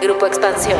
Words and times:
Grupo 0.00 0.26
Expansión. 0.26 0.78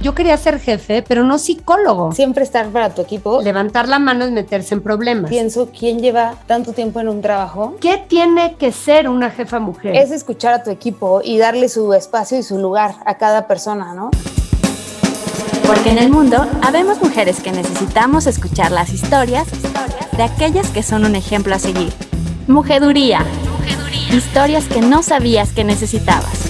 Yo 0.00 0.14
quería 0.14 0.36
ser 0.36 0.60
jefe, 0.60 1.02
pero 1.02 1.24
no 1.24 1.38
psicólogo. 1.38 2.12
Siempre 2.12 2.44
estar 2.44 2.68
para 2.68 2.94
tu 2.94 3.02
equipo. 3.02 3.42
Levantar 3.42 3.88
la 3.88 3.98
mano 3.98 4.24
es 4.24 4.30
meterse 4.30 4.74
en 4.74 4.80
problemas. 4.80 5.28
Pienso, 5.28 5.70
¿quién 5.76 5.98
lleva 5.98 6.34
tanto 6.46 6.72
tiempo 6.72 7.00
en 7.00 7.08
un 7.08 7.20
trabajo? 7.20 7.76
¿Qué 7.80 8.02
tiene 8.08 8.54
que 8.54 8.72
ser 8.72 9.08
una 9.08 9.30
jefa 9.30 9.58
mujer? 9.58 9.96
Es 9.96 10.12
escuchar 10.12 10.54
a 10.54 10.62
tu 10.62 10.70
equipo 10.70 11.20
y 11.22 11.38
darle 11.38 11.68
su 11.68 11.92
espacio 11.94 12.38
y 12.38 12.42
su 12.42 12.58
lugar 12.58 12.94
a 13.04 13.18
cada 13.18 13.46
persona, 13.46 13.92
¿no? 13.92 14.10
Porque 15.66 15.90
en 15.90 15.98
el 15.98 16.10
mundo 16.10 16.46
habemos 16.62 17.02
mujeres 17.02 17.40
que 17.40 17.50
necesitamos 17.50 18.26
escuchar 18.26 18.70
las 18.70 18.92
historias 18.92 19.46
de 20.16 20.22
aquellas 20.22 20.70
que 20.70 20.82
son 20.82 21.04
un 21.04 21.16
ejemplo 21.16 21.54
a 21.54 21.58
seguir. 21.58 21.92
Mujeduría. 22.46 23.24
Historias 24.10 24.64
que 24.66 24.80
no 24.80 25.02
sabías 25.02 25.52
que 25.52 25.64
necesitabas. 25.64 26.47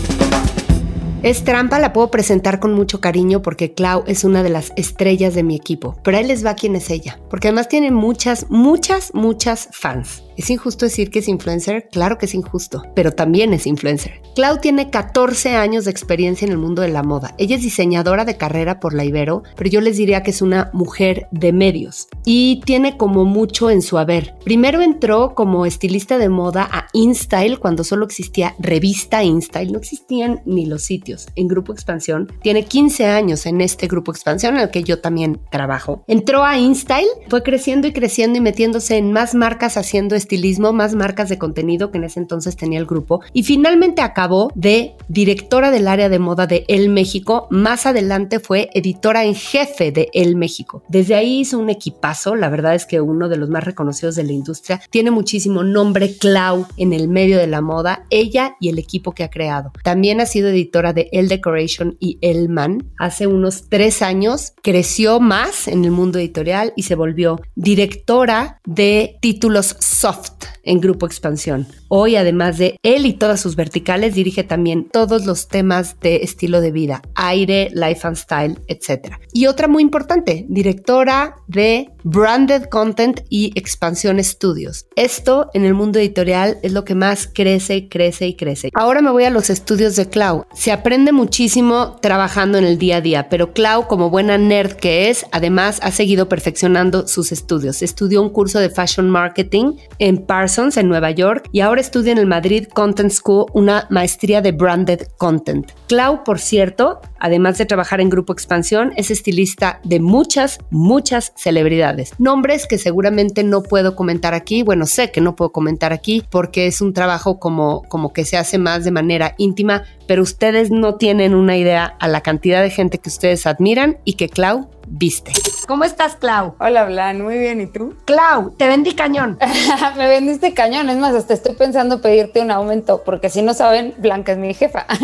Es 1.21 1.43
trampa, 1.43 1.81
la 1.81 1.93
puedo 1.93 2.13
presentar 2.13 2.61
con 2.61 2.73
mucho 2.75 3.01
cariño 3.01 3.43
porque 3.43 3.75
Clau 3.75 4.05
es 4.07 4.23
una 4.23 4.45
de 4.45 4.51
las 4.51 4.73
estrellas 4.77 5.35
de 5.35 5.43
mi 5.43 5.57
equipo. 5.57 5.97
Pero 6.05 6.17
ahí 6.17 6.25
les 6.25 6.47
va 6.47 6.55
quién 6.55 6.77
es 6.77 6.91
ella. 6.91 7.19
Porque 7.29 7.49
además 7.49 7.69
tiene 7.69 7.91
muchas, 7.91 8.47
muchas, 8.51 9.13
muchas 9.15 9.69
fans. 9.73 10.23
¿Es 10.39 10.51
injusto 10.51 10.87
decir 10.87 11.11
que 11.11 11.19
es 11.19 11.27
influencer? 11.27 11.89
Claro 11.91 12.17
que 12.17 12.27
es 12.27 12.35
injusto, 12.35 12.85
pero 12.95 13.11
también 13.11 13.53
es 13.53 13.67
influencer. 13.67 14.23
Clau 14.37 14.61
tiene 14.61 14.89
14 14.89 15.57
años 15.57 15.85
de 15.85 15.91
experiencia 15.91 16.47
en 16.47 16.53
el 16.53 16.59
mundo 16.59 16.81
de 16.81 16.87
la 16.87 17.03
moda. 17.03 17.35
Ella 17.39 17.57
es 17.57 17.63
diseñadora 17.63 18.25
de 18.25 18.37
carrera 18.37 18.79
por 18.79 18.95
la 18.95 19.05
Ibero, 19.05 19.43
pero 19.57 19.69
yo 19.69 19.81
les 19.81 19.97
diría 19.97 20.23
que 20.23 20.31
es 20.31 20.41
una 20.41 20.71
mujer 20.73 21.27
de 21.33 21.53
medios 21.53 22.07
y 22.25 22.61
tiene 22.65 22.97
como 22.97 23.25
mucho 23.25 23.69
en 23.69 23.83
su 23.83 23.99
haber. 23.99 24.37
Primero 24.45 24.81
entró 24.81 25.35
como 25.35 25.67
estilista 25.67 26.19
de 26.19 26.29
moda 26.29 26.69
a 26.71 26.87
InStyle 26.93 27.59
cuando 27.59 27.83
solo 27.83 28.07
existía 28.07 28.55
revista 28.61 29.25
InStyle, 29.25 29.73
no 29.73 29.79
existían 29.79 30.41
ni 30.47 30.67
los 30.67 30.85
sitios. 30.85 31.27
En 31.35 31.49
Grupo 31.49 31.73
Expansión 31.73 32.33
tiene 32.43 32.65
15 32.65 33.07
años 33.07 33.45
en 33.45 33.61
este 33.61 33.89
Grupo 33.89 34.13
Expansión 34.13 34.55
en 34.55 34.61
el 34.61 34.71
que 34.71 34.85
yo 34.85 35.01
también 35.01 35.41
trabajo. 35.51 36.05
Entró 36.07 36.45
a 36.45 36.61
InStyle, 36.61 37.09
fue 37.29 37.43
creciendo 37.43 37.89
y 37.89 37.93
creciendo 37.93 38.39
y 38.39 38.41
metiéndose 38.41 38.99
en 38.99 39.11
más 39.11 39.35
marcas 39.35 39.77
haciendo 39.77 40.15
estilismo, 40.29 40.75
más 40.75 40.95
marcas 40.95 41.31
de 41.31 41.39
contenido 41.39 41.91
que 41.91 41.97
en 41.97 42.05
ese 42.05 42.21
entonces 42.21 42.55
tenía 42.55 42.79
el 42.79 42.85
grupo 42.85 43.23
y 43.33 43.45
finalmente 43.45 44.03
acabó 44.03 44.53
de 44.55 44.95
directora 45.09 45.71
del 45.71 45.89
área 45.89 46.11
de 46.11 46.19
moda 46.19 46.47
de 46.47 46.67
El 46.69 46.91
México. 46.91 47.47
Más 47.51 47.87
adelante 47.87 48.39
fue 48.39 48.69
editora 48.75 49.25
en 49.25 49.35
jefe 49.35 49.91
de 49.91 50.11
El 50.13 50.37
México. 50.37 50.83
Desde 50.89 51.15
ahí 51.15 51.41
hizo 51.41 51.59
un 51.59 51.71
equipazo, 51.71 52.35
la 52.35 52.51
verdad 52.51 52.75
es 52.75 52.85
que 52.85 53.01
uno 53.01 53.31
de 53.31 53.39
los 53.39 53.49
más 53.49 53.65
reconocidos 53.65 54.17
de 54.17 54.25
la 54.25 54.33
industria. 54.33 54.83
Tiene 54.91 55.11
muchísimo 55.11 55.65
nombre 55.65 56.15
Clau 56.19 56.67
en 56.77 56.93
el 56.93 57.09
medio 57.09 57.39
de 57.39 57.47
la 57.47 57.63
moda, 57.63 58.05
ella 58.11 58.57
y 58.61 58.69
el 58.69 58.79
equipo 58.79 59.13
que 59.13 59.25
ha 59.25 59.31
creado. 59.31 59.73
También 59.83 60.21
ha 60.21 60.27
sido 60.27 60.51
editora 60.51 60.93
de 60.93 61.09
El 61.13 61.29
Decoration 61.29 61.97
y 62.01 62.19
El 62.21 62.51
Man. 62.51 62.91
Hace 62.99 63.27
unos 63.27 63.71
tres 63.71 64.03
años 64.03 64.53
creció 64.63 65.21
más 65.21 65.69
en 65.69 65.87
el 65.87 65.91
mundo 65.91 66.19
editorial 66.19 66.75
y 66.77 66.83
se 66.83 66.97
volvió 66.97 67.41
directora 67.55 68.61
de 68.67 69.17
títulos 69.23 69.77
soft 69.79 70.18
en 70.63 70.81
Grupo 70.81 71.07
Expansión. 71.07 71.67
Hoy, 71.89 72.17
además 72.17 72.59
de 72.59 72.77
él 72.83 73.07
y 73.07 73.15
todas 73.15 73.41
sus 73.41 73.57
verticales, 73.57 74.15
dirige 74.15 74.45
también 74.45 74.89
todos 74.91 75.25
los 75.25 75.49
temas 75.49 75.99
de 76.01 76.17
estilo 76.17 76.61
de 76.61 76.73
vida, 76.73 77.03
aire, 77.15 77.71
life 77.73 78.07
and 78.07 78.17
style, 78.17 78.59
etc. 78.67 79.15
Y 79.33 79.47
otra 79.47 79.69
muy 79.69 79.83
importante, 79.83 80.45
directora 80.49 81.37
de 81.47 81.91
Branded 82.11 82.71
Content 82.71 83.21
y 83.29 83.53
Expansión 83.55 84.19
Estudios. 84.19 84.87
Esto 84.97 85.51
en 85.53 85.67
el 85.67 85.75
mundo 85.75 85.99
editorial 85.99 86.57
es 86.63 86.73
lo 86.73 86.87
que 86.87 86.95
más 86.95 87.29
crece, 87.31 87.91
crece 87.91 88.29
y 88.29 88.35
crece. 88.35 88.71
Ahora 88.73 89.03
me 89.03 89.11
voy 89.11 89.25
a 89.25 89.31
los 89.31 89.51
estudios 89.51 89.95
de 89.95 90.09
Clau. 90.09 90.47
Se 90.55 90.73
aprende 90.73 91.13
muchísimo 91.13 91.97
trabajando 92.01 92.57
en 92.57 92.65
el 92.65 92.79
día 92.79 92.97
a 92.97 93.01
día, 93.03 93.29
pero 93.29 93.53
Clau, 93.53 93.89
como 93.89 94.09
buena 94.09 94.39
nerd 94.39 94.73
que 94.73 95.11
es, 95.11 95.27
además 95.33 95.81
ha 95.83 95.91
seguido 95.91 96.31
perfeccionando 96.31 97.07
sus 97.07 97.31
estudios. 97.31 97.83
Estudió 97.83 98.23
un 98.23 98.31
curso 98.31 98.59
de 98.59 98.71
Fashion 98.71 99.11
Marketing 99.11 99.75
en 99.99 100.25
Parsons, 100.25 100.79
en 100.79 100.89
Nueva 100.89 101.11
York, 101.11 101.51
y 101.53 101.61
ahora 101.61 101.83
estudia 101.83 102.13
en 102.13 102.19
el 102.19 102.27
Madrid 102.27 102.69
Content 102.73 103.13
School 103.13 103.45
una 103.53 103.87
maestría 103.91 104.41
de 104.41 104.53
Branded 104.53 105.09
Content. 105.19 105.71
Clau, 105.89 106.25
por 106.25 106.39
cierto, 106.39 107.03
además 107.19 107.59
de 107.59 107.67
trabajar 107.67 108.01
en 108.01 108.09
Grupo 108.09 108.33
Expansión, 108.33 108.95
es 108.97 109.11
estilista 109.11 109.83
de 109.85 110.01
muchas, 110.01 110.59
muchas 110.71 111.35
celebridades. 111.37 111.98
Nombres 112.19 112.67
que 112.67 112.79
seguramente 112.79 113.45
no 113.45 113.63
puedo 113.63 113.97
comentar 113.97 114.35
aquí, 114.35 114.63
bueno, 114.63 114.87
sé 114.87 115.11
que 115.11 115.21
no 115.21 115.37
puedo 115.37 115.53
comentar 115.53 115.93
aquí 115.93 116.25
porque 116.31 116.67
es 116.67 116.81
un 116.81 116.93
trabajo 116.93 117.39
como, 117.39 117.83
como 117.89 118.13
que 118.13 118.25
se 118.25 118.37
hace 118.37 118.59
más 118.59 118.85
de 118.85 118.91
manera 118.91 119.35
íntima, 119.39 119.85
pero 120.07 120.23
ustedes 120.23 120.71
no 120.71 120.97
tienen 120.97 121.35
una 121.35 121.57
idea 121.57 121.97
a 121.99 122.09
la 122.09 122.21
cantidad 122.21 122.63
de 122.63 122.71
gente 122.71 122.99
que 122.99 123.09
ustedes 123.09 123.47
admiran 123.47 123.99
y 124.05 124.15
que 124.15 124.29
Clau 124.29 124.69
viste. 124.91 125.33
¿Cómo 125.67 125.85
estás, 125.85 126.17
Clau? 126.17 126.55
Hola, 126.61 126.85
Blan, 126.85 127.21
muy 127.21 127.39
bien, 127.39 127.61
¿y 127.61 127.67
tú? 127.67 127.95
Clau, 128.05 128.51
te 128.57 128.67
vendí 128.67 128.95
cañón. 128.95 129.39
Me 129.97 130.09
vendiste 130.09 130.55
cañón, 130.55 130.89
es 130.89 130.97
más, 130.97 131.15
hasta 131.15 131.35
estoy 131.35 131.55
pensando 131.55 132.01
pedirte 132.01 132.41
un 132.41 132.51
aumento, 132.51 133.03
porque 133.05 133.29
si 133.29 133.43
no 133.43 133.55
saben, 133.55 133.95
Blanca 133.99 134.33
es 134.33 134.39
mi 134.39 134.55
jefa. 134.55 134.87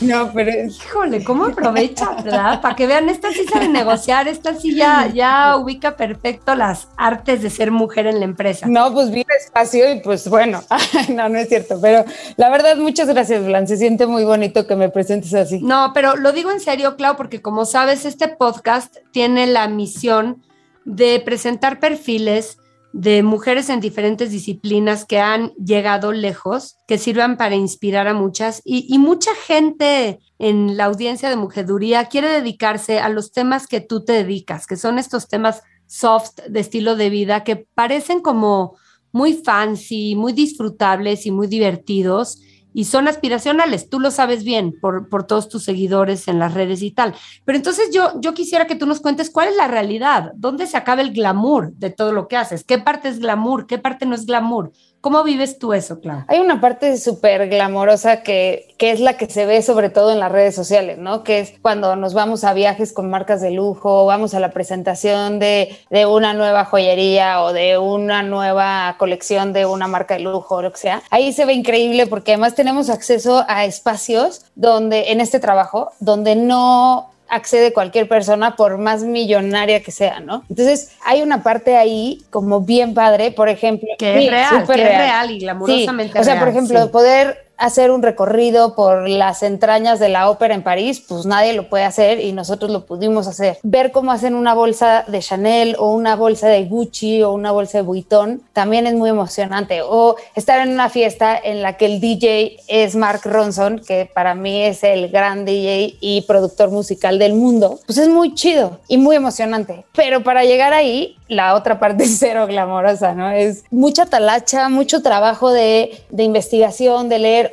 No, 0.00 0.30
pero 0.32 0.52
híjole, 0.66 1.24
¿cómo 1.24 1.46
aprovecha, 1.46 2.12
verdad? 2.22 2.60
Para 2.60 2.76
que 2.76 2.86
vean, 2.86 3.08
esta 3.08 3.32
sí 3.32 3.44
sabe 3.50 3.68
negociar, 3.68 4.28
esta 4.28 4.54
sí 4.54 4.74
ya, 4.74 5.08
ya 5.12 5.56
ubica 5.56 5.96
perfecto 5.96 6.54
las 6.54 6.88
artes 6.96 7.42
de 7.42 7.50
ser 7.50 7.70
mujer 7.70 8.06
en 8.06 8.20
la 8.20 8.26
empresa. 8.26 8.66
No, 8.68 8.92
pues 8.92 9.10
vi 9.10 9.24
espacio 9.38 9.92
y 9.92 10.00
pues 10.00 10.28
bueno, 10.28 10.62
no, 11.14 11.28
no 11.28 11.38
es 11.38 11.48
cierto, 11.48 11.80
pero 11.80 12.04
la 12.36 12.50
verdad, 12.50 12.76
muchas 12.76 13.08
gracias, 13.08 13.44
Blan, 13.44 13.66
se 13.66 13.76
siente 13.76 14.06
muy 14.06 14.24
bonito 14.24 14.66
que 14.66 14.76
me 14.76 14.88
presentes 14.88 15.34
así. 15.34 15.60
No, 15.62 15.92
pero 15.94 16.16
lo 16.16 16.32
digo 16.32 16.50
en 16.50 16.60
serio, 16.60 16.96
Clau, 16.96 17.16
porque 17.16 17.35
como 17.40 17.64
sabes, 17.64 18.04
este 18.04 18.28
podcast 18.28 18.96
tiene 19.12 19.46
la 19.46 19.68
misión 19.68 20.42
de 20.84 21.20
presentar 21.20 21.80
perfiles 21.80 22.58
de 22.92 23.22
mujeres 23.22 23.68
en 23.68 23.80
diferentes 23.80 24.30
disciplinas 24.30 25.04
que 25.04 25.20
han 25.20 25.52
llegado 25.54 26.12
lejos, 26.12 26.76
que 26.86 26.96
sirvan 26.96 27.36
para 27.36 27.54
inspirar 27.54 28.08
a 28.08 28.14
muchas. 28.14 28.62
Y, 28.64 28.98
mucha 28.98 29.34
gente 29.34 30.18
en 30.38 30.78
la 30.78 30.86
audiencia 30.86 31.28
de 31.28 31.36
Mujeduría 31.36 32.06
quiere 32.06 32.28
dedicarse 32.28 32.98
a 32.98 33.10
los 33.10 33.32
temas 33.32 33.66
que 33.66 33.80
tú 33.80 34.02
te 34.02 34.14
dedicas, 34.14 34.66
que 34.66 34.76
son 34.76 34.98
estos 34.98 35.28
temas 35.28 35.62
soft 35.86 36.40
de 36.48 36.60
estilo 36.60 36.96
de 36.96 37.10
vida 37.10 37.44
que 37.44 37.66
parecen 37.74 38.20
como 38.20 38.76
muy 39.12 39.34
fancy, 39.34 40.14
muy 40.16 40.32
disfrutables 40.32 41.26
y 41.26 41.30
muy 41.30 41.48
divertidos 41.48 42.40
y 42.76 42.84
son 42.84 43.08
aspiracionales, 43.08 43.88
tú 43.88 44.00
lo 44.00 44.10
sabes 44.10 44.44
bien 44.44 44.78
por, 44.78 45.08
por, 45.08 45.26
todos 45.26 45.48
tus 45.48 45.64
seguidores 45.64 46.28
en 46.28 46.38
las 46.38 46.52
redes 46.52 46.82
y 46.82 46.90
tal. 46.90 47.14
Pero 47.46 47.56
entonces 47.56 47.88
yo, 47.90 48.20
yo 48.20 48.34
quisiera 48.34 48.66
que 48.66 48.74
tú 48.74 48.84
nos 48.84 49.00
cuentes 49.00 49.30
cuál 49.30 49.48
es 49.48 49.56
la 49.56 49.66
realidad, 49.66 50.32
dónde 50.34 50.66
se 50.66 50.76
acaba 50.76 51.00
el 51.00 51.14
glamour 51.14 51.72
de 51.72 51.88
todo 51.88 52.12
lo 52.12 52.28
que 52.28 52.36
haces, 52.36 52.64
qué 52.64 52.76
parte 52.76 53.08
es 53.08 53.18
glamour, 53.18 53.66
qué 53.66 53.78
parte 53.78 54.04
no 54.04 54.14
es 54.14 54.26
glamour, 54.26 54.72
¿Cómo 55.06 55.22
vives 55.22 55.60
tú 55.60 55.72
eso, 55.72 56.00
Clau? 56.00 56.24
Hay 56.26 56.40
una 56.40 56.60
parte 56.60 56.96
súper 56.96 57.48
glamorosa 57.48 58.24
que, 58.24 58.74
que 58.76 58.90
es 58.90 58.98
la 58.98 59.16
que 59.16 59.30
se 59.30 59.46
ve 59.46 59.62
sobre 59.62 59.88
todo 59.88 60.10
en 60.10 60.18
las 60.18 60.32
redes 60.32 60.56
sociales, 60.56 60.98
¿no? 60.98 61.22
Que 61.22 61.38
es 61.38 61.54
cuando 61.62 61.94
nos 61.94 62.12
vamos 62.12 62.42
a 62.42 62.52
viajes 62.54 62.92
con 62.92 63.08
marcas 63.08 63.40
de 63.40 63.52
lujo, 63.52 64.04
vamos 64.04 64.34
a 64.34 64.40
la 64.40 64.50
presentación 64.50 65.38
de, 65.38 65.78
de 65.90 66.06
una 66.06 66.34
nueva 66.34 66.64
joyería 66.64 67.40
o 67.40 67.52
de 67.52 67.78
una 67.78 68.24
nueva 68.24 68.96
colección 68.98 69.52
de 69.52 69.64
una 69.64 69.86
marca 69.86 70.14
de 70.14 70.24
lujo 70.24 70.56
o 70.56 70.62
lo 70.62 70.72
que 70.72 70.78
sea. 70.78 71.00
Ahí 71.10 71.32
se 71.32 71.44
ve 71.44 71.52
increíble 71.52 72.08
porque 72.08 72.32
además 72.32 72.56
tenemos 72.56 72.90
acceso 72.90 73.44
a 73.46 73.64
espacios 73.64 74.46
donde, 74.56 75.12
en 75.12 75.20
este 75.20 75.38
trabajo, 75.38 75.92
donde 76.00 76.34
no 76.34 77.12
accede 77.28 77.72
cualquier 77.72 78.08
persona 78.08 78.56
por 78.56 78.78
más 78.78 79.02
millonaria 79.02 79.82
que 79.82 79.90
sea, 79.90 80.20
¿no? 80.20 80.44
Entonces 80.48 80.92
hay 81.04 81.22
una 81.22 81.42
parte 81.42 81.76
ahí 81.76 82.22
como 82.30 82.60
bien 82.60 82.94
padre, 82.94 83.30
por 83.32 83.48
ejemplo, 83.48 83.88
que 83.98 84.24
es 84.24 84.30
real, 84.30 84.66
que 84.66 84.72
es 84.72 84.78
real 84.78 85.30
y 85.30 85.38
glamurosamente 85.40 86.18
O 86.18 86.24
sea, 86.24 86.38
por 86.38 86.48
ejemplo, 86.48 86.90
poder 86.90 87.45
hacer 87.58 87.90
un 87.90 88.02
recorrido 88.02 88.74
por 88.74 89.08
las 89.08 89.42
entrañas 89.42 89.98
de 89.98 90.08
la 90.08 90.30
ópera 90.30 90.54
en 90.54 90.62
París, 90.62 91.02
pues 91.06 91.26
nadie 91.26 91.52
lo 91.52 91.68
puede 91.68 91.84
hacer 91.84 92.20
y 92.20 92.32
nosotros 92.32 92.70
lo 92.70 92.86
pudimos 92.86 93.26
hacer. 93.26 93.58
Ver 93.62 93.92
cómo 93.92 94.12
hacen 94.12 94.34
una 94.34 94.54
bolsa 94.54 95.04
de 95.06 95.20
Chanel 95.20 95.76
o 95.78 95.92
una 95.92 96.16
bolsa 96.16 96.48
de 96.48 96.64
Gucci 96.64 97.22
o 97.22 97.32
una 97.32 97.52
bolsa 97.52 97.78
de 97.78 97.82
Vuitton 97.82 98.42
también 98.52 98.86
es 98.86 98.94
muy 98.94 99.10
emocionante. 99.10 99.80
O 99.82 100.16
estar 100.34 100.66
en 100.66 100.72
una 100.72 100.88
fiesta 100.88 101.38
en 101.42 101.62
la 101.62 101.76
que 101.76 101.86
el 101.86 102.00
DJ 102.00 102.58
es 102.68 102.96
Mark 102.96 103.20
Ronson, 103.24 103.80
que 103.86 104.10
para 104.12 104.34
mí 104.34 104.62
es 104.62 104.84
el 104.84 105.08
gran 105.08 105.44
DJ 105.44 105.96
y 106.00 106.22
productor 106.22 106.70
musical 106.70 107.18
del 107.18 107.34
mundo, 107.34 107.80
pues 107.86 107.98
es 107.98 108.08
muy 108.08 108.34
chido 108.34 108.78
y 108.88 108.98
muy 108.98 109.16
emocionante. 109.16 109.84
Pero 109.94 110.22
para 110.22 110.44
llegar 110.44 110.72
ahí, 110.72 111.16
la 111.28 111.54
otra 111.54 111.78
parte 111.78 112.04
es 112.04 112.18
cero 112.18 112.46
glamorosa, 112.46 113.14
¿no? 113.14 113.30
Es 113.30 113.64
mucha 113.70 114.06
talacha, 114.06 114.68
mucho 114.68 115.02
trabajo 115.02 115.50
de, 115.50 115.98
de 116.10 116.22
investigación, 116.22 117.08
de 117.08 117.18
leer 117.18 117.45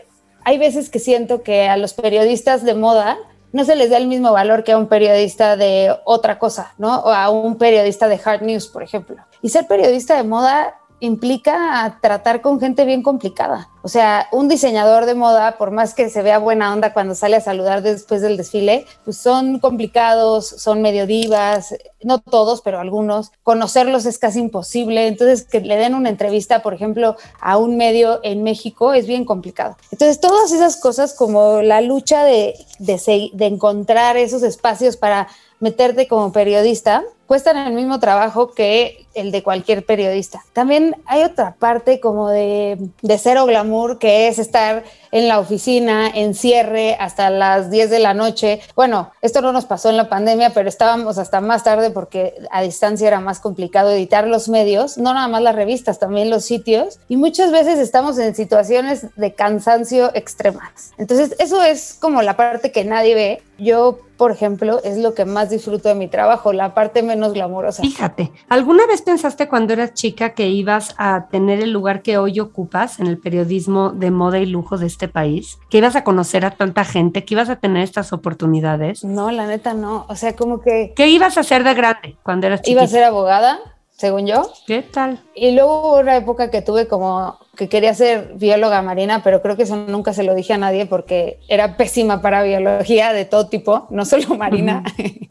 hay 0.45 0.57
veces 0.57 0.89
que 0.89 0.99
siento 0.99 1.43
que 1.43 1.67
a 1.67 1.77
los 1.77 1.93
periodistas 1.93 2.63
de 2.63 2.75
moda 2.75 3.17
no 3.51 3.63
se 3.65 3.75
les 3.75 3.91
da 3.91 3.97
el 3.97 4.07
mismo 4.07 4.31
valor 4.33 4.63
que 4.63 4.71
a 4.71 4.77
un 4.77 4.87
periodista 4.87 5.55
de 5.55 5.95
otra 6.05 6.39
cosa, 6.39 6.73
¿no? 6.77 6.99
O 7.01 7.09
a 7.09 7.29
un 7.29 7.55
periodista 7.57 8.07
de 8.07 8.19
hard 8.23 8.41
news, 8.41 8.67
por 8.67 8.81
ejemplo. 8.81 9.17
Y 9.41 9.49
ser 9.49 9.67
periodista 9.67 10.15
de 10.17 10.23
moda 10.23 10.75
implica 11.05 11.99
tratar 12.01 12.41
con 12.41 12.61
gente 12.61 12.85
bien 12.85 13.03
complicada. 13.03 13.69
O 13.81 13.89
sea, 13.89 14.29
un 14.31 14.47
diseñador 14.47 15.05
de 15.05 15.15
moda, 15.15 15.57
por 15.57 15.71
más 15.71 15.93
que 15.93 16.09
se 16.09 16.21
vea 16.21 16.39
buena 16.39 16.71
onda 16.71 16.93
cuando 16.93 17.13
sale 17.13 17.35
a 17.35 17.41
saludar 17.41 17.81
después 17.81 18.21
del 18.21 18.37
desfile, 18.37 18.85
pues 19.03 19.17
son 19.17 19.59
complicados, 19.59 20.47
son 20.47 20.81
medio 20.81 21.05
divas, 21.05 21.75
no 22.01 22.19
todos, 22.19 22.61
pero 22.61 22.79
algunos. 22.79 23.33
Conocerlos 23.43 24.05
es 24.05 24.17
casi 24.17 24.39
imposible. 24.39 25.07
Entonces, 25.07 25.43
que 25.43 25.59
le 25.59 25.75
den 25.75 25.93
una 25.93 26.07
entrevista, 26.07 26.61
por 26.61 26.73
ejemplo, 26.73 27.17
a 27.41 27.57
un 27.57 27.75
medio 27.75 28.21
en 28.23 28.41
México 28.43 28.93
es 28.93 29.05
bien 29.05 29.25
complicado. 29.25 29.75
Entonces, 29.91 30.21
todas 30.21 30.53
esas 30.53 30.77
cosas 30.77 31.13
como 31.13 31.61
la 31.61 31.81
lucha 31.81 32.23
de, 32.23 32.55
de, 32.79 33.29
de 33.33 33.45
encontrar 33.45 34.15
esos 34.15 34.43
espacios 34.43 34.95
para 34.95 35.27
meterte 35.59 36.07
como 36.07 36.31
periodista, 36.31 37.03
cuestan 37.33 37.57
el 37.57 37.73
mismo 37.73 37.99
trabajo 37.99 38.51
que 38.51 39.07
el 39.15 39.31
de 39.31 39.41
cualquier 39.41 39.83
periodista. 39.83 40.43
También 40.53 40.95
hay 41.07 41.23
otra 41.23 41.55
parte 41.57 41.99
como 41.99 42.29
de, 42.29 42.77
de 43.01 43.17
cero 43.17 43.47
glamour, 43.47 43.97
que 43.97 44.27
es 44.27 44.37
estar 44.37 44.83
en 45.11 45.27
la 45.27 45.39
oficina, 45.39 46.07
en 46.13 46.35
cierre, 46.35 46.95
hasta 46.99 47.31
las 47.31 47.71
10 47.71 47.89
de 47.89 47.97
la 47.97 48.13
noche. 48.13 48.61
Bueno, 48.75 49.11
esto 49.23 49.41
no 49.41 49.51
nos 49.51 49.65
pasó 49.65 49.89
en 49.89 49.97
la 49.97 50.09
pandemia, 50.09 50.51
pero 50.51 50.69
estábamos 50.69 51.17
hasta 51.17 51.41
más 51.41 51.63
tarde 51.63 51.89
porque 51.89 52.35
a 52.51 52.61
distancia 52.61 53.07
era 53.07 53.19
más 53.19 53.39
complicado 53.39 53.89
editar 53.89 54.27
los 54.27 54.47
medios, 54.47 54.99
no 54.99 55.13
nada 55.15 55.27
más 55.27 55.41
las 55.41 55.55
revistas, 55.55 55.97
también 55.97 56.29
los 56.29 56.45
sitios. 56.45 56.99
Y 57.09 57.17
muchas 57.17 57.51
veces 57.51 57.79
estamos 57.79 58.19
en 58.19 58.35
situaciones 58.35 59.07
de 59.15 59.33
cansancio 59.33 60.11
extremas. 60.13 60.91
Entonces, 60.99 61.35
eso 61.39 61.63
es 61.63 61.95
como 61.99 62.21
la 62.21 62.37
parte 62.37 62.71
que 62.71 62.83
nadie 62.85 63.15
ve. 63.15 63.43
Yo, 63.57 63.99
por 64.17 64.31
ejemplo, 64.31 64.79
es 64.83 64.97
lo 64.97 65.13
que 65.13 65.25
más 65.25 65.49
disfruto 65.49 65.89
de 65.89 65.95
mi 65.95 66.07
trabajo, 66.07 66.53
la 66.53 66.73
parte 66.73 67.03
menos 67.03 67.33
glamorosa. 67.33 67.81
Fíjate, 67.81 68.31
¿alguna 68.49 68.85
vez 68.85 69.01
pensaste 69.01 69.47
cuando 69.47 69.73
eras 69.73 69.93
chica 69.93 70.33
que 70.33 70.49
ibas 70.49 70.95
a 70.97 71.27
tener 71.29 71.59
el 71.61 71.71
lugar 71.71 72.01
que 72.01 72.17
hoy 72.17 72.39
ocupas 72.39 72.99
en 72.99 73.07
el 73.07 73.17
periodismo 73.17 73.91
de 73.91 74.11
moda 74.11 74.39
y 74.39 74.45
lujo 74.45 74.77
de 74.77 74.87
este 74.87 75.07
país? 75.07 75.57
¿Que 75.69 75.79
ibas 75.79 75.95
a 75.95 76.03
conocer 76.03 76.45
a 76.45 76.51
tanta 76.51 76.85
gente? 76.85 77.25
¿Que 77.25 77.33
ibas 77.33 77.49
a 77.49 77.57
tener 77.57 77.83
estas 77.83 78.13
oportunidades? 78.13 79.03
No, 79.03 79.31
la 79.31 79.47
neta 79.47 79.73
no. 79.73 80.05
O 80.09 80.15
sea, 80.15 80.35
como 80.35 80.61
que... 80.61 80.93
¿Qué 80.95 81.07
ibas 81.09 81.37
a 81.37 81.41
hacer 81.41 81.63
de 81.63 81.73
grande 81.73 82.17
cuando 82.23 82.47
eras 82.47 82.61
chica? 82.61 82.71
Iba 82.71 82.83
a 82.83 82.87
ser 82.87 83.03
abogada, 83.03 83.59
según 83.91 84.27
yo. 84.27 84.49
¿Qué 84.67 84.81
tal? 84.81 85.19
Y 85.35 85.51
luego 85.51 85.81
hubo 85.81 85.99
una 85.99 86.15
época 86.15 86.51
que 86.51 86.61
tuve 86.61 86.87
como 86.87 87.39
que 87.55 87.69
quería 87.69 87.93
ser 87.93 88.33
bióloga 88.35 88.81
marina, 88.81 89.21
pero 89.23 89.41
creo 89.41 89.55
que 89.55 89.63
eso 89.63 89.75
nunca 89.75 90.13
se 90.13 90.23
lo 90.23 90.33
dije 90.33 90.53
a 90.53 90.57
nadie 90.57 90.87
porque 90.87 91.39
era 91.47 91.77
pésima 91.77 92.21
para 92.21 92.41
biología 92.41 93.13
de 93.13 93.25
todo 93.25 93.47
tipo, 93.47 93.87
no 93.91 94.05
solo 94.05 94.35
marina. 94.35 94.83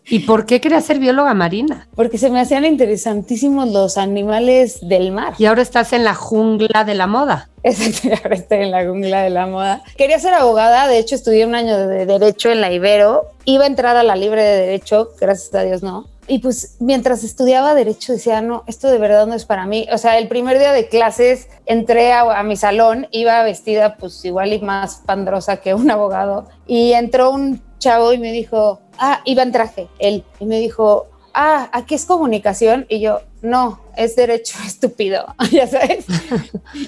¿Y 0.05 0.21
por 0.21 0.47
qué 0.47 0.61
querías 0.61 0.85
ser 0.85 1.01
bióloga 1.01 1.35
marina? 1.35 1.89
Porque 1.97 2.19
se 2.19 2.31
me 2.31 2.41
hacían 2.41 2.65
interesantísimos 2.65 3.71
los 3.71 3.99
animales 3.99 4.79
del 4.87 5.11
mar. 5.11 5.35
Y 5.39 5.47
ahora 5.47 5.63
estás 5.63 5.93
en 5.93 6.05
la 6.05 6.15
jungla 6.15 6.85
de 6.85 6.95
la 6.95 7.09
moda. 7.09 7.49
ahora 7.65 8.37
estoy 8.37 8.59
en 8.59 8.71
la 8.71 8.85
jungla 8.87 9.23
de 9.23 9.31
la 9.31 9.47
moda. 9.47 9.83
Quería 9.97 10.19
ser 10.21 10.35
abogada, 10.35 10.87
de 10.87 10.99
hecho 10.99 11.17
estudié 11.17 11.45
un 11.45 11.57
año 11.57 11.77
de 11.89 12.07
Derecho 12.07 12.51
en 12.51 12.61
la 12.61 12.73
Ibero. 12.73 13.33
Iba 13.45 13.65
a 13.65 13.67
entrar 13.67 13.97
a 13.97 14.05
la 14.05 14.15
Libre 14.15 14.43
de 14.43 14.57
Derecho, 14.59 15.11
gracias 15.21 15.53
a 15.55 15.63
Dios 15.63 15.83
no. 15.83 16.12
Y 16.29 16.39
pues 16.39 16.77
mientras 16.79 17.25
estudiaba 17.25 17.75
Derecho 17.75 18.13
decía, 18.13 18.41
no, 18.41 18.63
esto 18.67 18.89
de 18.89 18.99
verdad 18.99 19.27
no 19.27 19.35
es 19.35 19.45
para 19.45 19.67
mí. 19.67 19.89
O 19.93 19.99
sea, 19.99 20.19
el 20.19 20.29
primer 20.29 20.59
día 20.59 20.73
de 20.73 20.89
clases 20.89 21.49
entré 21.67 22.13
a, 22.13 22.43
mi 22.45 22.57
salón, 22.57 23.09
iba 23.11 23.43
vestida 23.43 23.97
pues 23.97 24.25
igual 24.25 24.53
y 24.53 24.61
más 24.61 25.03
pandrosa 25.05 25.59
que 25.59 25.75
un 25.75 25.91
abogado. 25.91 26.49
Y 26.67 26.93
entró 26.93 27.31
un 27.31 27.61
chavo 27.79 28.13
y 28.13 28.19
me 28.19 28.31
dijo, 28.31 28.81
ah, 28.99 29.21
iba 29.25 29.43
en 29.43 29.53
traje, 29.53 29.89
él. 29.99 30.25
Y 30.39 30.47
me 30.47 30.61
dijo, 30.61 31.09
ah, 31.35 31.69
aquí 31.73 31.97
es 31.97 32.05
comunicación. 32.05 32.87
Y 32.89 33.01
yo, 33.01 33.21
no, 33.43 33.81
es 33.97 34.15
derecho 34.15 34.59
estúpido, 34.67 35.27
ya 35.51 35.67
sabes. 35.67 36.07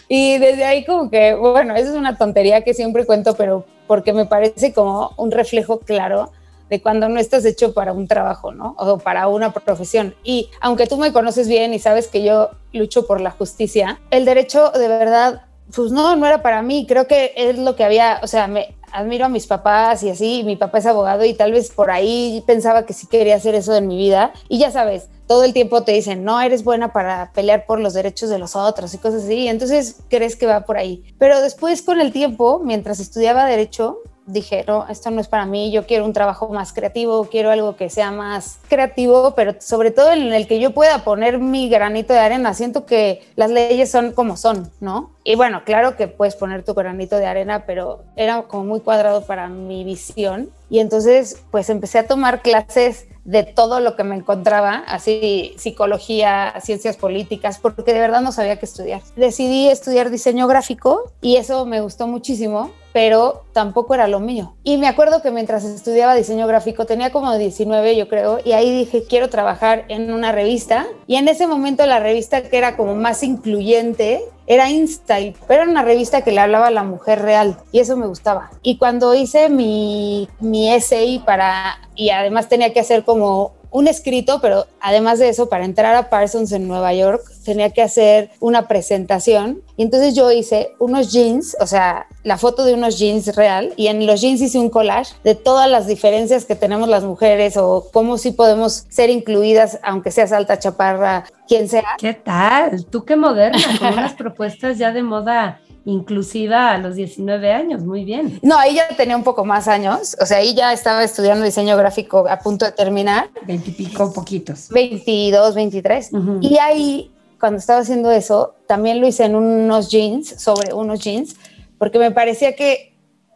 y 0.08 0.38
desde 0.38 0.64
ahí 0.64 0.84
como 0.84 1.10
que, 1.10 1.34
bueno, 1.34 1.74
esa 1.74 1.90
es 1.90 1.96
una 1.96 2.16
tontería 2.16 2.62
que 2.62 2.72
siempre 2.72 3.04
cuento, 3.04 3.34
pero 3.34 3.66
porque 3.88 4.12
me 4.12 4.26
parece 4.26 4.72
como 4.72 5.12
un 5.16 5.32
reflejo 5.32 5.80
claro 5.80 6.30
de 6.74 6.82
cuando 6.82 7.08
no 7.08 7.20
estás 7.20 7.44
hecho 7.44 7.72
para 7.72 7.92
un 7.92 8.08
trabajo, 8.08 8.52
¿no? 8.52 8.74
O 8.78 8.98
para 8.98 9.28
una 9.28 9.52
profesión. 9.52 10.14
Y 10.24 10.50
aunque 10.60 10.86
tú 10.86 10.96
me 10.96 11.12
conoces 11.12 11.46
bien 11.46 11.72
y 11.72 11.78
sabes 11.78 12.08
que 12.08 12.24
yo 12.24 12.50
lucho 12.72 13.06
por 13.06 13.20
la 13.20 13.30
justicia, 13.30 14.00
el 14.10 14.24
derecho 14.24 14.70
de 14.70 14.88
verdad, 14.88 15.42
pues 15.74 15.92
no, 15.92 16.16
no 16.16 16.26
era 16.26 16.42
para 16.42 16.62
mí. 16.62 16.84
Creo 16.88 17.06
que 17.06 17.32
es 17.36 17.58
lo 17.58 17.76
que 17.76 17.84
había, 17.84 18.18
o 18.22 18.26
sea, 18.26 18.48
me 18.48 18.74
admiro 18.92 19.26
a 19.26 19.28
mis 19.28 19.46
papás 19.46 20.02
y 20.02 20.10
así, 20.10 20.42
mi 20.44 20.56
papá 20.56 20.78
es 20.78 20.86
abogado 20.86 21.24
y 21.24 21.34
tal 21.34 21.52
vez 21.52 21.70
por 21.70 21.90
ahí 21.90 22.42
pensaba 22.46 22.86
que 22.86 22.92
sí 22.92 23.06
quería 23.06 23.36
hacer 23.36 23.54
eso 23.54 23.74
en 23.76 23.86
mi 23.86 23.96
vida. 23.96 24.32
Y 24.48 24.58
ya 24.58 24.72
sabes, 24.72 25.08
todo 25.26 25.44
el 25.44 25.52
tiempo 25.52 25.82
te 25.82 25.92
dicen, 25.92 26.24
no, 26.24 26.40
eres 26.40 26.64
buena 26.64 26.92
para 26.92 27.30
pelear 27.32 27.66
por 27.66 27.78
los 27.78 27.94
derechos 27.94 28.30
de 28.30 28.38
los 28.38 28.56
otros 28.56 28.92
y 28.94 28.98
cosas 28.98 29.24
así. 29.24 29.46
Entonces 29.46 30.00
crees 30.10 30.34
que 30.34 30.46
va 30.46 30.64
por 30.64 30.76
ahí. 30.76 31.04
Pero 31.18 31.40
después 31.40 31.82
con 31.82 32.00
el 32.00 32.12
tiempo, 32.12 32.60
mientras 32.62 32.98
estudiaba 32.98 33.46
derecho, 33.46 33.98
dije, 34.26 34.64
no, 34.66 34.86
esto 34.88 35.10
no 35.10 35.20
es 35.20 35.28
para 35.28 35.46
mí, 35.46 35.70
yo 35.70 35.86
quiero 35.86 36.04
un 36.04 36.12
trabajo 36.12 36.48
más 36.48 36.72
creativo, 36.72 37.28
quiero 37.30 37.50
algo 37.50 37.76
que 37.76 37.90
sea 37.90 38.10
más 38.10 38.58
creativo, 38.68 39.34
pero 39.34 39.54
sobre 39.60 39.90
todo 39.90 40.12
en 40.12 40.32
el 40.32 40.46
que 40.46 40.60
yo 40.60 40.72
pueda 40.72 41.04
poner 41.04 41.38
mi 41.38 41.68
granito 41.68 42.12
de 42.12 42.20
arena. 42.20 42.54
Siento 42.54 42.86
que 42.86 43.22
las 43.36 43.50
leyes 43.50 43.90
son 43.90 44.12
como 44.12 44.36
son, 44.36 44.70
¿no? 44.80 45.10
Y 45.24 45.36
bueno, 45.36 45.62
claro 45.64 45.96
que 45.96 46.08
puedes 46.08 46.36
poner 46.36 46.64
tu 46.64 46.74
granito 46.74 47.16
de 47.16 47.26
arena, 47.26 47.64
pero 47.66 48.04
era 48.16 48.42
como 48.42 48.64
muy 48.64 48.80
cuadrado 48.80 49.24
para 49.24 49.48
mi 49.48 49.84
visión. 49.84 50.50
Y 50.74 50.80
entonces, 50.80 51.40
pues 51.52 51.70
empecé 51.70 52.00
a 52.00 52.08
tomar 52.08 52.42
clases 52.42 53.06
de 53.24 53.44
todo 53.44 53.78
lo 53.78 53.94
que 53.94 54.02
me 54.02 54.16
encontraba, 54.16 54.82
así 54.88 55.54
psicología, 55.56 56.52
ciencias 56.60 56.96
políticas, 56.96 57.60
porque 57.60 57.92
de 57.92 58.00
verdad 58.00 58.22
no 58.22 58.32
sabía 58.32 58.58
qué 58.58 58.66
estudiar. 58.66 59.00
Decidí 59.14 59.68
estudiar 59.68 60.10
diseño 60.10 60.48
gráfico 60.48 61.12
y 61.20 61.36
eso 61.36 61.64
me 61.64 61.80
gustó 61.80 62.08
muchísimo 62.08 62.72
pero 62.94 63.42
tampoco 63.52 63.94
era 63.94 64.06
lo 64.06 64.20
mío. 64.20 64.54
Y 64.62 64.78
me 64.78 64.86
acuerdo 64.86 65.20
que 65.20 65.32
mientras 65.32 65.64
estudiaba 65.64 66.14
diseño 66.14 66.46
gráfico 66.46 66.86
tenía 66.86 67.10
como 67.10 67.36
19 67.36 67.96
yo 67.96 68.08
creo, 68.08 68.38
y 68.44 68.52
ahí 68.52 68.70
dije, 68.70 69.02
quiero 69.02 69.28
trabajar 69.28 69.84
en 69.88 70.12
una 70.12 70.30
revista. 70.30 70.86
Y 71.08 71.16
en 71.16 71.26
ese 71.26 71.48
momento 71.48 71.84
la 71.86 71.98
revista 71.98 72.42
que 72.42 72.56
era 72.56 72.76
como 72.76 72.94
más 72.94 73.24
incluyente 73.24 74.22
era 74.46 74.70
InStyle, 74.70 75.34
pero 75.46 75.62
era 75.62 75.70
una 75.70 75.82
revista 75.82 76.22
que 76.22 76.32
le 76.32 76.40
hablaba 76.40 76.66
a 76.66 76.70
la 76.70 76.82
mujer 76.82 77.22
real 77.22 77.56
y 77.72 77.80
eso 77.80 77.96
me 77.96 78.06
gustaba. 78.06 78.50
Y 78.62 78.76
cuando 78.78 79.14
hice 79.14 79.48
mi, 79.48 80.28
mi 80.40 80.72
essay 80.72 81.20
para, 81.20 81.78
y 81.94 82.10
además 82.10 82.48
tenía 82.48 82.72
que 82.72 82.80
hacer 82.80 83.04
como 83.04 83.52
un 83.74 83.88
escrito, 83.88 84.38
pero 84.40 84.68
además 84.80 85.18
de 85.18 85.28
eso, 85.28 85.48
para 85.48 85.64
entrar 85.64 85.96
a 85.96 86.08
Parsons 86.08 86.52
en 86.52 86.68
Nueva 86.68 86.94
York, 86.94 87.24
tenía 87.44 87.70
que 87.70 87.82
hacer 87.82 88.30
una 88.38 88.68
presentación. 88.68 89.62
Y 89.76 89.82
entonces 89.82 90.14
yo 90.14 90.30
hice 90.30 90.70
unos 90.78 91.10
jeans, 91.10 91.56
o 91.58 91.66
sea, 91.66 92.06
la 92.22 92.38
foto 92.38 92.64
de 92.64 92.74
unos 92.74 93.00
jeans 93.00 93.34
real, 93.34 93.72
y 93.76 93.88
en 93.88 94.06
los 94.06 94.20
jeans 94.20 94.40
hice 94.40 94.60
un 94.60 94.70
collage 94.70 95.16
de 95.24 95.34
todas 95.34 95.68
las 95.68 95.88
diferencias 95.88 96.44
que 96.44 96.54
tenemos 96.54 96.88
las 96.88 97.02
mujeres 97.02 97.56
o 97.56 97.88
cómo 97.92 98.16
sí 98.16 98.30
podemos 98.30 98.86
ser 98.90 99.10
incluidas, 99.10 99.80
aunque 99.82 100.12
seas 100.12 100.30
alta, 100.30 100.60
chaparra, 100.60 101.24
quien 101.48 101.68
sea. 101.68 101.96
¿Qué 101.98 102.14
tal? 102.14 102.86
Tú 102.86 103.04
qué 103.04 103.16
moderna, 103.16 103.58
con 103.80 103.92
unas 103.92 104.12
propuestas 104.14 104.78
ya 104.78 104.92
de 104.92 105.02
moda 105.02 105.60
inclusiva 105.84 106.72
a 106.72 106.78
los 106.78 106.94
19 106.96 107.52
años, 107.52 107.82
muy 107.82 108.04
bien. 108.04 108.38
No, 108.42 108.56
ahí 108.56 108.76
ya 108.76 108.88
tenía 108.96 109.16
un 109.16 109.24
poco 109.24 109.44
más 109.44 109.68
años, 109.68 110.16
o 110.20 110.26
sea, 110.26 110.38
ahí 110.38 110.54
ya 110.54 110.72
estaba 110.72 111.04
estudiando 111.04 111.44
diseño 111.44 111.76
gráfico 111.76 112.26
a 112.28 112.38
punto 112.38 112.64
de 112.64 112.72
terminar. 112.72 113.28
Veintipico 113.46 114.12
poquitos. 114.12 114.68
22, 114.70 115.54
23. 115.54 116.10
Y 116.40 116.58
ahí, 116.58 117.10
cuando 117.38 117.58
estaba 117.58 117.80
haciendo 117.80 118.10
eso, 118.10 118.54
también 118.66 119.00
lo 119.00 119.06
hice 119.06 119.24
en 119.24 119.34
unos 119.36 119.90
jeans, 119.90 120.34
sobre 120.40 120.72
unos 120.72 121.00
jeans, 121.00 121.36
porque 121.78 121.98
me 121.98 122.10
parecía 122.10 122.56
que 122.56 122.93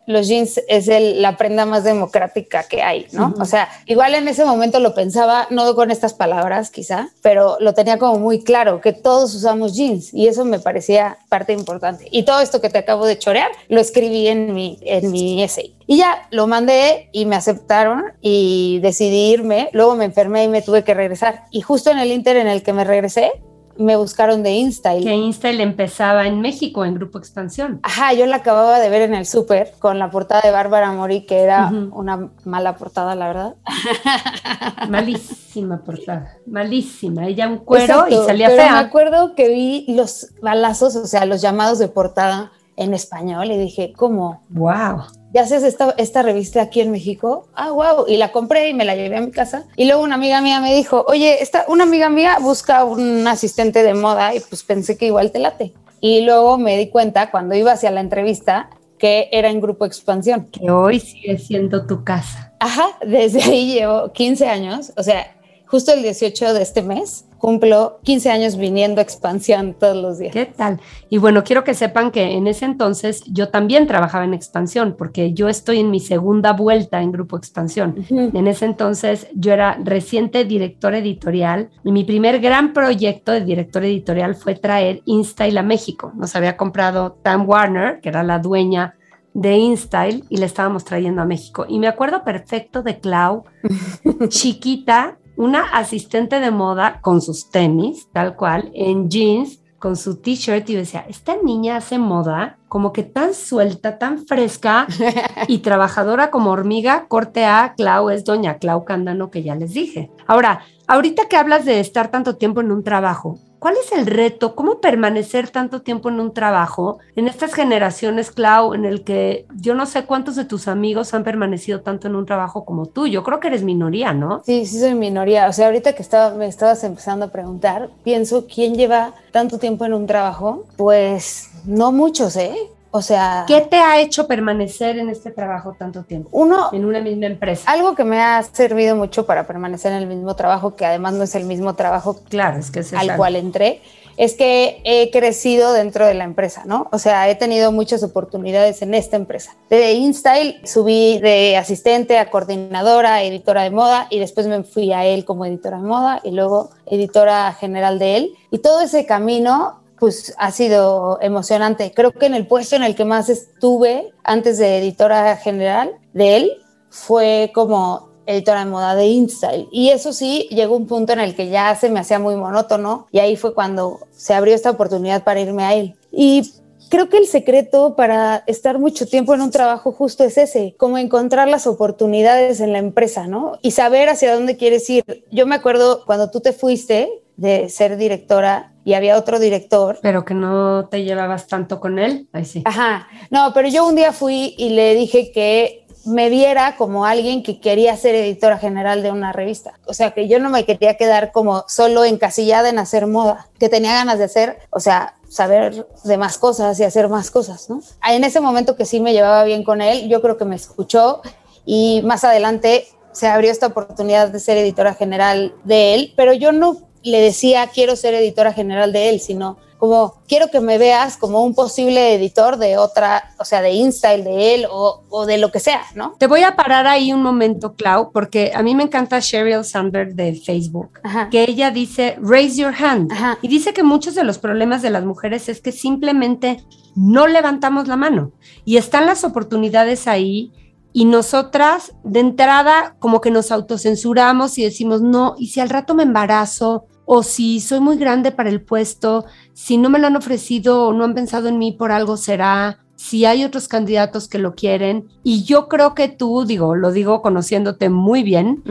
los 0.09 0.27
jeans 0.27 0.59
es 0.69 0.89
la 0.89 1.37
prenda 1.37 1.67
más 1.67 1.85
democrática 1.85 2.63
que 2.63 2.83
hay, 2.83 3.07
¿no? 3.13 3.35
O 3.39 3.45
sea, 3.45 3.69
igual 3.85 4.15
en 4.15 4.27
ese 4.27 4.43
momento 4.47 4.81
lo 4.81 4.95
pensaba, 4.95 5.47
no 5.51 5.75
con 5.75 5.91
estas 5.91 6.15
palabras 6.15 6.71
quizá, 6.71 7.11
pero 7.21 7.59
lo 7.61 7.75
tenía 7.75 7.99
como 7.99 8.19
muy 8.19 8.43
claro, 8.43 8.81
que 8.81 8.95
todos 8.95 9.35
usamos 9.35 9.77
jeans 9.77 10.15
y 10.15 10.27
eso 10.27 10.47
me 10.47 10.61
parecía 10.61 11.19
parte 11.29 11.53
importante. 11.53 12.09
Y 12.11 12.23
todo 12.23 12.41
esto 12.41 12.63
que 12.63 12.71
te 12.71 12.79
acabo 12.79 13.05
de 13.05 13.19
chorear, 13.19 13.51
lo 13.69 13.81
escribí 13.81 14.29
en 14.29 14.55
mi, 14.55 14.79
en 14.81 15.11
mi 15.11 15.43
essay. 15.43 15.77
Y 15.87 15.99
ya 15.99 16.27
lo 16.31 16.47
mandé 16.47 17.11
y 17.13 17.27
me 17.27 17.37
aceptaron 17.37 18.05
y 18.23 18.79
decidí 18.81 19.31
irme. 19.31 19.69
Luego 19.73 19.95
me 19.95 20.07
enfermé 20.07 20.45
y 20.45 20.49
me 20.49 20.63
tuve 20.63 20.85
que 20.85 20.95
regresar. 20.95 21.45
Y 21.51 21.61
justo 21.61 21.91
en 21.91 21.99
el 21.99 22.13
inter 22.13 22.37
en 22.37 22.47
el 22.47 22.63
que 22.63 22.73
me 22.73 22.85
regresé, 22.85 23.33
me 23.79 23.97
buscaron 23.97 24.43
de 24.43 24.51
InStyle. 24.51 25.05
Que 25.05 25.15
InStyle 25.15 25.61
empezaba 25.61 26.27
en 26.27 26.41
México, 26.41 26.85
en 26.85 26.95
Grupo 26.95 27.19
Expansión. 27.19 27.81
Ajá, 27.83 28.13
yo 28.13 28.27
la 28.27 28.37
acababa 28.37 28.81
de 28.81 28.91
ver 28.91 29.03
en 29.03 29.15
el 29.15 29.25
súper 29.25 29.73
con 29.79 29.99
la 29.99 30.11
portada 30.11 30.43
de 30.43 30.51
Bárbara 30.51 30.93
Mori, 30.93 31.25
que 31.25 31.41
era 31.41 31.71
una 31.93 32.31
mala 32.45 32.77
portada, 32.77 33.15
la 33.15 33.29
verdad. 33.29 33.55
Malísima 34.89 35.79
portada, 35.79 36.37
malísima. 36.47 37.27
Ella 37.27 37.49
un 37.49 37.59
cuero 37.59 38.07
y 38.09 38.17
salía 38.27 38.49
pero 38.49 38.63
me 38.63 38.79
acuerdo 38.79 39.35
que 39.35 39.49
vi 39.49 39.85
los 39.89 40.29
balazos, 40.43 40.97
o 40.97 41.07
sea, 41.07 41.25
los 41.25 41.41
llamados 41.41 41.79
de 41.79 41.89
portada 41.89 42.53
en 42.79 42.95
español 42.95 43.51
y 43.51 43.59
dije, 43.59 43.93
¿cómo? 43.95 44.45
¡Wow! 44.51 45.03
¿Ya 45.35 45.43
haces 45.43 45.63
esta, 45.63 45.95
esta 45.99 46.23
revista 46.23 46.63
aquí 46.63 46.81
en 46.81 46.91
México? 46.91 47.49
Ah, 47.55 47.73
wow. 47.73 48.07
Y 48.09 48.17
la 48.17 48.33
compré 48.33 48.71
y 48.71 48.75
me 48.75 48.85
la 48.85 48.95
llevé 48.95 49.17
a 49.17 49.21
mi 49.21 49.31
casa. 49.31 49.67
Y 49.77 49.85
luego 49.85 50.03
una 50.03 50.15
amiga 50.15 50.41
mía 50.41 50.61
me 50.61 50.75
dijo, 50.75 51.05
oye, 51.09 51.43
esta, 51.43 51.65
una 51.69 51.85
amiga 51.85 52.09
mía 52.09 52.39
busca 52.41 52.85
un 52.85 53.27
asistente 53.27 53.83
de 53.83 53.95
moda 53.95 54.35
y 54.35 54.41
pues 54.41 54.63
pensé 54.63 54.97
que 54.97 55.07
igual 55.07 55.33
te 55.33 55.41
late. 55.41 55.75
Y 56.01 56.23
luego 56.23 56.57
me 56.57 56.79
di 56.79 56.89
cuenta 56.89 57.31
cuando 57.31 57.55
iba 57.55 57.73
hacia 57.73 57.91
la 57.91 58.01
entrevista 58.01 58.71
que 58.99 59.29
era 59.33 59.51
en 59.51 59.61
Grupo 59.61 59.85
Expansión. 59.85 60.47
Que 60.47 60.71
hoy 60.71 61.01
sigue 61.01 61.37
siendo 61.39 61.87
tu 61.87 62.05
casa. 62.05 62.55
Ajá, 62.61 62.99
desde 63.05 63.43
ahí 63.43 63.75
llevo 63.75 64.13
15 64.13 64.49
años, 64.49 64.93
o 64.97 65.03
sea, 65.03 65.37
justo 65.67 65.93
el 65.93 66.03
18 66.03 66.55
de 66.55 66.63
este 66.63 66.83
mes 66.83 67.28
cumplo 67.39 68.01
15 68.03 68.31
años 68.31 68.57
viniendo 68.57 69.01
a 69.01 69.03
expansión 69.03 69.75
todos 69.79 69.97
los 69.97 70.19
días. 70.19 70.33
¿Qué 70.33 70.47
tal? 70.47 70.81
Y 71.09 71.19
bueno, 71.19 71.45
quiero 71.45 71.65
que 71.65 71.75
sepan 71.75 72.11
que 72.11 72.33
en 72.33 72.47
ese 72.47 72.65
entonces 72.65 73.23
yo 73.27 73.49
también 73.49 73.87
trabajaba 73.87 74.25
en 74.25 74.35
expansión, 74.35 74.95
porque 74.99 75.33
yo 75.33 75.49
estoy 75.49 75.81
en 75.81 75.91
mi 75.91 76.01
segunda 76.01 76.53
vuelta 76.53 77.01
en 77.01 77.13
Grupo 77.13 77.37
Expansión. 77.37 78.05
En 78.11 78.47
ese 78.47 78.65
entonces 78.65 79.29
yo 79.35 79.53
era 79.53 79.79
reciente 79.83 80.45
director 80.45 80.95
editorial 80.95 81.71
y 81.85 81.93
mi 81.93 82.05
primer 82.05 82.41
gran 82.41 82.73
proyecto 82.73 83.33
de 83.33 83.43
director 83.43 83.85
editorial 83.85 84.35
fue 84.35 84.55
traer 84.55 85.03
InStyle 85.05 85.59
a 85.59 85.63
México. 85.63 86.13
Nos 86.17 86.35
había 86.37 86.57
comprado 86.57 87.13
Tam 87.23 87.49
Warner, 87.49 88.01
que 88.01 88.09
era 88.09 88.23
la 88.23 88.39
dueña 88.39 88.95
de 89.35 89.57
InStyle 89.57 90.25
y 90.29 90.39
le 90.39 90.47
estábamos 90.47 90.85
trayendo 90.85 91.23
a 91.23 91.25
México. 91.25 91.65
Y 91.69 91.79
me 91.79 91.87
acuerdo 91.87 92.25
perfecto 92.25 92.83
de 92.83 92.99
Clau, 92.99 93.45
chiquita, 94.29 95.19
una 95.39 95.63
asistente 95.63 96.41
de 96.41 96.51
moda 96.51 97.01
con 97.01 97.23
sus 97.23 97.49
tenis, 97.49 98.09
tal 98.13 98.35
cual, 98.35 98.73
en 98.75 99.09
jeans, 99.09 99.63
con 99.79 99.97
su 99.97 100.17
t-shirt 100.17 100.69
y 100.69 100.75
decía, 100.75 101.05
esta 101.09 101.37
niña 101.41 101.77
hace 101.77 101.99
moda 101.99 102.59
como 102.67 102.93
que 102.93 103.05
tan 103.05 103.33
suelta, 103.33 103.99
tan 103.99 104.27
fresca 104.27 104.89
y 105.49 105.59
trabajadora 105.59 106.33
como 106.33 106.51
hormiga, 106.51 107.07
corte 107.07 107.45
A, 107.45 107.75
Clau 107.77 108.11
es 108.11 108.25
doña 108.25 108.59
Clau 108.59 108.85
Cándano 108.85 109.31
que 109.31 109.45
ya 109.45 109.55
les 109.55 109.75
dije. 109.75 110.11
Ahora, 110.27 110.63
ahorita 110.89 111.29
que 111.29 111.37
hablas 111.37 111.65
de 111.65 111.79
estar 111.79 112.11
tanto 112.11 112.35
tiempo 112.35 112.61
en 112.61 112.73
un 112.73 112.83
trabajo, 112.83 113.39
¿Cuál 113.59 113.75
es 113.77 113.91
el 113.93 114.07
reto? 114.07 114.55
¿Cómo 114.55 114.81
permanecer 114.81 115.51
tanto 115.51 115.83
tiempo 115.83 116.09
en 116.09 116.21
un 116.21 116.33
trabajo? 116.33 116.99
En 117.17 117.27
estas 117.27 117.55
generaciones, 117.55 118.31
Clau, 118.31 118.75
en 118.75 118.85
el 118.85 119.03
que 119.03 119.47
yo 119.57 119.75
no 119.75 119.87
sé 119.87 120.05
cuántos 120.05 120.37
de 120.37 120.45
tus 120.45 120.69
amigos 120.69 121.13
han 121.13 121.25
permanecido 121.25 121.81
tanto 121.81 122.07
en 122.07 122.15
un 122.15 122.25
trabajo 122.25 122.65
como 122.65 122.87
tú. 122.87 123.07
Yo 123.09 123.25
creo 123.25 123.41
que 123.41 123.49
eres 123.49 123.65
minoría, 123.65 124.13
¿no? 124.13 124.43
Sí, 124.45 124.65
sí 124.65 124.79
soy 124.79 124.95
minoría. 124.95 125.49
O 125.49 125.53
sea, 125.53 125.67
ahorita 125.67 125.95
que 125.95 126.03
estaba, 126.03 126.35
me 126.35 126.47
estabas 126.47 126.85
empezando 126.85 127.25
a 127.25 127.29
preguntar, 127.29 127.91
pienso, 128.05 128.47
¿quién 128.47 128.75
lleva 128.75 129.15
tanto 129.33 129.59
tiempo 129.59 129.85
en 129.85 129.95
un 129.95 130.07
trabajo? 130.07 130.65
Pues 130.77 131.51
no 131.65 131.91
muchos, 131.91 132.37
¿eh? 132.37 132.57
O 132.91 133.03
sea, 133.03 133.45
¿qué 133.47 133.61
te 133.61 133.77
ha 133.77 134.01
hecho 134.01 134.27
permanecer 134.27 134.99
en 134.99 135.11
este 135.11 135.31
trabajo 135.31 135.77
tanto 135.79 136.05
tiempo? 136.05 136.31
Uno, 136.33 136.71
en 136.73 136.85
una 136.85 137.01
misma 137.01 137.27
empresa. 137.27 137.71
Algo 137.71 137.95
que 137.95 138.05
me 138.05 138.21
ha 138.21 138.43
servido 138.43 138.97
mucho 138.97 139.27
para 139.27 139.47
permanecer 139.47 139.93
en 139.93 139.99
el 139.99 140.07
mismo 140.07 140.35
trabajo, 140.37 140.75
que 140.75 140.87
además 140.87 141.13
no 141.15 141.25
es 141.25 141.35
el 141.35 141.45
mismo 141.45 141.75
trabajo 141.75 142.21
claro, 142.29 142.59
es 142.59 142.71
que 142.71 142.81
es 142.81 142.93
al 142.95 143.17
cual 143.17 143.37
entré, 143.37 143.83
es 144.17 144.35
que 144.35 144.81
he 144.85 145.11
crecido 145.11 145.73
dentro 145.73 146.07
de 146.07 146.15
la 146.15 146.25
empresa, 146.25 146.63
¿no? 146.65 146.89
O 146.91 146.99
sea, 146.99 147.29
he 147.29 147.37
tenido 147.37 147.73
muchas 147.73 148.03
oportunidades 148.03 148.83
en 148.83 148.95
esta 148.95 149.17
empresa. 149.17 149.57
De 149.71 149.93
InStyle 149.93 150.61
subí 150.65 151.19
de 151.19 151.57
asistente 151.57 152.19
a 152.19 152.31
coordinadora, 152.31 153.23
editora 153.23 153.63
de 153.63 153.71
moda 153.71 154.09
y 154.11 154.19
después 154.19 154.47
me 154.49 154.65
fui 154.65 154.93
a 154.93 155.05
él 155.05 155.25
como 155.25 155.45
editora 155.45 155.77
de 155.77 155.85
moda 155.85 156.21
y 156.25 156.33
luego 156.33 156.71
editora 156.87 157.53
general 157.53 157.99
de 157.99 158.17
él. 158.17 158.35
Y 158.51 158.59
todo 158.59 158.81
ese 158.81 159.07
camino 159.07 159.81
pues 159.99 160.35
ha 160.39 160.51
sido 160.51 161.19
emocionante. 161.21 161.93
Creo 161.95 162.13
que 162.13 162.27
en 162.27 162.35
el 162.35 162.47
puesto 162.47 162.77
en 162.77 162.83
el 162.83 162.95
que 162.95 163.05
más 163.05 163.29
estuve 163.29 164.13
antes 164.25 164.59
de 164.59 164.79
editora 164.79 165.37
general 165.37 165.93
de 166.13 166.37
él 166.37 166.53
fue 166.91 167.51
como 167.55 168.09
editora 168.27 168.65
de 168.65 168.71
moda 168.71 168.95
de 168.95 169.07
InStyle. 169.07 169.69
Y 169.73 169.89
eso 169.89 170.13
sí, 170.13 170.49
llegó 170.51 170.77
un 170.77 170.87
punto 170.87 171.13
en 171.15 171.21
el 171.21 171.35
que 171.35 171.49
ya 171.49 171.75
se 171.75 171.89
me 171.89 172.01
hacía 172.01 172.19
muy 172.19 172.37
monótono 172.37 173.07
y 173.11 173.21
ahí 173.21 173.37
fue 173.37 173.55
cuando 173.55 174.01
se 174.11 174.35
abrió 174.35 174.55
esta 174.55 174.71
oportunidad 174.71 175.25
para 175.25 175.41
irme 175.41 175.65
a 175.65 175.75
él. 175.75 175.97
Y 176.13 176.53
creo 176.91 177.09
que 177.09 177.17
el 177.17 177.27
secreto 177.27 177.97
para 177.97 178.45
estar 178.47 178.79
mucho 178.79 179.07
tiempo 179.07 179.35
en 179.35 179.41
un 179.41 179.51
trabajo 179.51 179.93
justo 179.93 180.25
es 180.25 180.37
ese, 180.37 180.75
como 180.77 180.99
encontrar 180.99 181.49
las 181.49 181.67
oportunidades 181.67 182.61
en 182.61 182.73
la 182.73 182.79
empresa, 182.79 183.27
¿no? 183.27 183.59
Y 183.63 183.71
saber 183.71 184.11
hacia 184.11 184.35
dónde 184.35 184.59
quieres 184.59 184.89
ir. 184.91 185.25
Yo 185.31 185.47
me 185.47 185.55
acuerdo 185.55 186.05
cuando 186.05 186.31
tú 186.31 186.41
te 186.41 186.53
fuiste 186.53 187.23
de 187.39 187.69
ser 187.69 187.97
directora 187.97 188.73
y 188.85 188.95
había 188.95 189.17
otro 189.17 189.39
director. 189.39 189.99
Pero 190.03 190.25
que 190.25 190.35
no 190.35 190.89
te 190.89 191.05
llevabas 191.05 191.47
tanto 191.47 191.81
con 191.81 191.99
él, 191.99 192.29
ahí 192.33 192.45
sí. 192.45 192.63
Ajá, 192.67 193.07
no, 193.31 193.53
pero 193.55 193.69
yo 193.69 193.87
un 193.87 193.95
día 193.95 194.13
fui 194.13 194.55
y 194.59 194.71
le 194.71 194.95
dije 194.95 195.31
que 195.33 195.87
me 196.05 196.31
viera 196.31 196.77
como 196.77 197.05
alguien 197.05 197.43
que 197.43 197.61
quería 197.61 197.97
ser 197.97 198.15
editora 198.15 198.59
general 198.59 199.03
de 199.03 199.13
una 199.13 199.33
revista. 199.33 199.75
O 199.87 199.95
sea, 199.95 200.13
que 200.13 200.27
yo 200.27 200.41
no 200.41 200.51
me 200.51 200.65
quería 200.65 200.97
quedar 200.97 201.33
como 201.33 201.65
solo 201.69 202.05
encasillada 202.05 202.69
en 202.71 202.79
hacer 202.79 203.07
moda, 203.07 203.49
que 203.59 203.69
tenía 203.69 203.93
ganas 203.93 204.19
de 204.19 204.25
hacer, 204.25 204.59
o 204.71 204.81
sea, 204.81 205.15
saber 205.29 205.87
de 206.05 206.17
más 206.17 206.39
cosas 206.39 206.81
y 206.81 206.85
hacer 206.85 207.09
más 207.09 207.31
cosas, 207.31 207.71
¿no? 207.71 207.81
En 208.09 208.25
ese 208.25 208.41
momento 208.41 208.75
que 208.75 208.85
sí 208.85 209.01
me 209.01 209.13
llevaba 209.13 209.45
bien 209.45 209.63
con 209.63 209.81
él, 209.81 210.09
yo 210.09 210.21
creo 210.23 210.37
que 210.37 210.45
me 210.45 210.57
escuchó 210.57 211.21
y 211.65 212.01
más 212.05 212.25
adelante 212.25 212.89
se 213.13 213.27
abrió 213.27 213.51
esta 213.51 213.67
oportunidad 213.67 214.29
de 214.29 214.41
ser 214.41 214.57
editora 214.57 214.95
general 214.95 215.55
de 215.65 215.95
él, 215.95 216.15
pero 216.17 216.33
yo 216.33 216.53
no 216.53 216.88
le 217.09 217.21
decía 217.21 217.69
quiero 217.73 217.97
ser 217.97 218.15
editora 218.15 218.53
general 218.53 218.93
de 218.93 219.11
él, 219.11 219.21
sino 219.21 219.59
como 219.79 220.23
quiero 220.27 220.49
que 220.49 220.61
me 220.61 220.77
veas 220.77 221.17
como 221.17 221.43
un 221.45 221.55
posible 221.55 222.15
editor 222.15 222.59
de 222.59 222.77
otra, 222.77 223.31
o 223.39 223.45
sea, 223.45 223.63
de 223.63 223.71
InStyle 223.71 224.25
de 224.25 224.55
él 224.55 224.67
o, 224.69 225.05
o, 225.09 225.25
de 225.25 225.39
lo 225.39 225.53
que 225.53 225.61
sea, 225.61 225.83
¿no? 225.95 226.15
Te 226.19 226.27
voy 226.27 226.43
a 226.43 226.57
parar 226.57 226.87
ahí 226.89 227.13
un 227.13 227.23
momento, 227.23 227.75
Clau, 227.75 228.11
porque 228.11 228.51
a 228.55 228.63
mí 228.65 228.75
me 228.75 228.83
encanta 228.83 229.21
Sheryl 229.21 229.65
Sandberg 229.65 230.15
de 230.15 230.35
Facebook, 230.35 231.01
que 231.31 231.45
ella 231.49 231.71
dice, 231.71 232.19
raise 232.21 232.61
your 232.61 232.75
hand, 232.75 233.13
y 233.41 233.47
dice 233.47 233.73
que 233.73 233.85
muchos 233.85 234.17
de 234.17 234.25
los 234.25 234.39
problemas 234.39 234.83
de 234.83 234.91
las 234.91 235.05
mujeres 235.05 235.49
es 235.49 235.61
que 235.61 235.71
simplemente 235.71 236.61
no 236.97 237.29
levantamos 237.29 237.87
la 237.87 237.97
mano. 237.97 238.33
Y 238.65 238.77
están 238.77 239.07
las 239.07 239.23
oportunidades 239.23 240.09
ahí 240.09 240.53
y 240.93 241.05
nosotras 241.05 241.93
de 242.03 242.19
entrada 242.21 242.97
como 242.99 243.21
que 243.21 243.31
nos 243.31 243.53
autocensuramos 243.53 244.59
y 244.59 244.65
decimos, 244.65 245.01
no, 245.01 245.37
y 245.39 245.49
si 245.49 245.61
al 245.61 245.71
rato 245.71 245.95
me 245.95 246.03
embarazo, 246.03 246.87
o 247.11 247.23
si 247.23 247.61
soy 247.61 247.81
muy 247.81 247.97
grande 247.97 248.33
para 248.33 248.51
el 248.51 248.61
puesto, 248.61 249.25
si 249.55 249.79
no 249.79 249.89
me 249.89 249.99
lo 249.99 250.09
han 250.09 250.17
ofrecido 250.17 250.89
o 250.89 250.93
no 250.93 251.05
han 251.05 251.15
pensado 251.15 251.49
en 251.49 251.57
mí 251.59 251.73
por 251.73 251.91
algo 251.91 252.19
será, 252.19 252.81
si 252.97 253.25
hay 253.25 253.45
otros 253.45 253.67
candidatos 253.67 254.29
que 254.29 254.39
lo 254.39 254.55
quieren. 254.55 255.09
Y 255.23 255.43
yo 255.45 255.69
creo 255.69 255.95
que 255.95 256.09
tú, 256.09 256.45
digo, 256.45 256.75
lo 256.75 256.93
digo 256.93 257.23
conociéndote 257.23 257.89
muy 257.89 258.23
bien, 258.23 258.63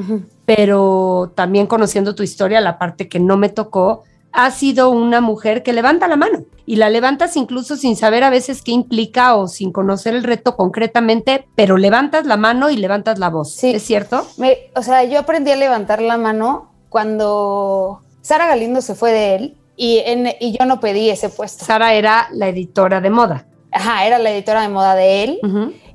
pero 0.45 1.33
también 1.33 1.65
conociendo 1.65 2.13
tu 2.13 2.21
historia, 2.21 2.61
la 2.61 2.77
parte 2.77 3.09
que 3.09 3.19
no 3.19 3.37
me 3.37 3.49
tocó, 3.49 4.03
has 4.31 4.53
sido 4.53 4.91
una 4.91 5.19
mujer 5.19 5.63
que 5.63 5.73
levanta 5.73 6.07
la 6.07 6.15
mano 6.15 6.45
y 6.67 6.75
la 6.75 6.91
levantas 6.91 7.35
incluso 7.37 7.75
sin 7.75 7.95
saber 7.95 8.23
a 8.23 8.29
veces 8.29 8.61
qué 8.61 8.71
implica 8.71 9.35
o 9.35 9.47
sin 9.47 9.71
conocer 9.71 10.13
el 10.13 10.23
reto 10.23 10.55
concretamente, 10.55 11.47
pero 11.55 11.77
levantas 11.77 12.27
la 12.27 12.37
mano 12.37 12.69
y 12.69 12.77
levantas 12.77 13.17
la 13.17 13.31
voz. 13.31 13.51
Sí. 13.51 13.71
¿Es 13.71 13.81
cierto? 13.81 14.27
o 14.75 14.83
sea, 14.83 15.03
yo 15.05 15.17
aprendí 15.17 15.49
a 15.49 15.55
levantar 15.55 16.03
la 16.03 16.17
mano 16.17 16.69
cuando 16.89 18.03
Sara 18.27 18.45
Galindo 18.45 18.81
se 18.81 18.93
fue 18.93 19.13
de 19.13 19.35
él 19.35 19.57
y, 19.77 20.03
y 20.41 20.57
yo 20.59 20.65
no 20.65 20.81
pedí 20.81 21.09
ese 21.09 21.29
puesto. 21.29 21.63
Sara 21.63 21.93
era 21.93 22.27
la 22.33 22.49
editora 22.49 22.99
de 22.99 23.09
moda. 23.09 23.45
Ajá, 23.71 24.05
era 24.05 24.19
la 24.19 24.31
editora 24.31 24.63
de 24.63 24.67
moda 24.67 24.95
de 24.95 25.23
él 25.23 25.39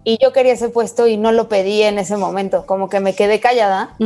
y 0.02 0.16
yo 0.18 0.32
quería 0.32 0.54
ese 0.54 0.70
puesto 0.70 1.06
y 1.06 1.18
no 1.18 1.30
lo 1.30 1.50
pedí 1.50 1.82
en 1.82 1.98
ese 1.98 2.16
momento, 2.16 2.64
como 2.64 2.88
que 2.88 3.00
me 3.00 3.14
quedé 3.14 3.38
callada 3.38 3.96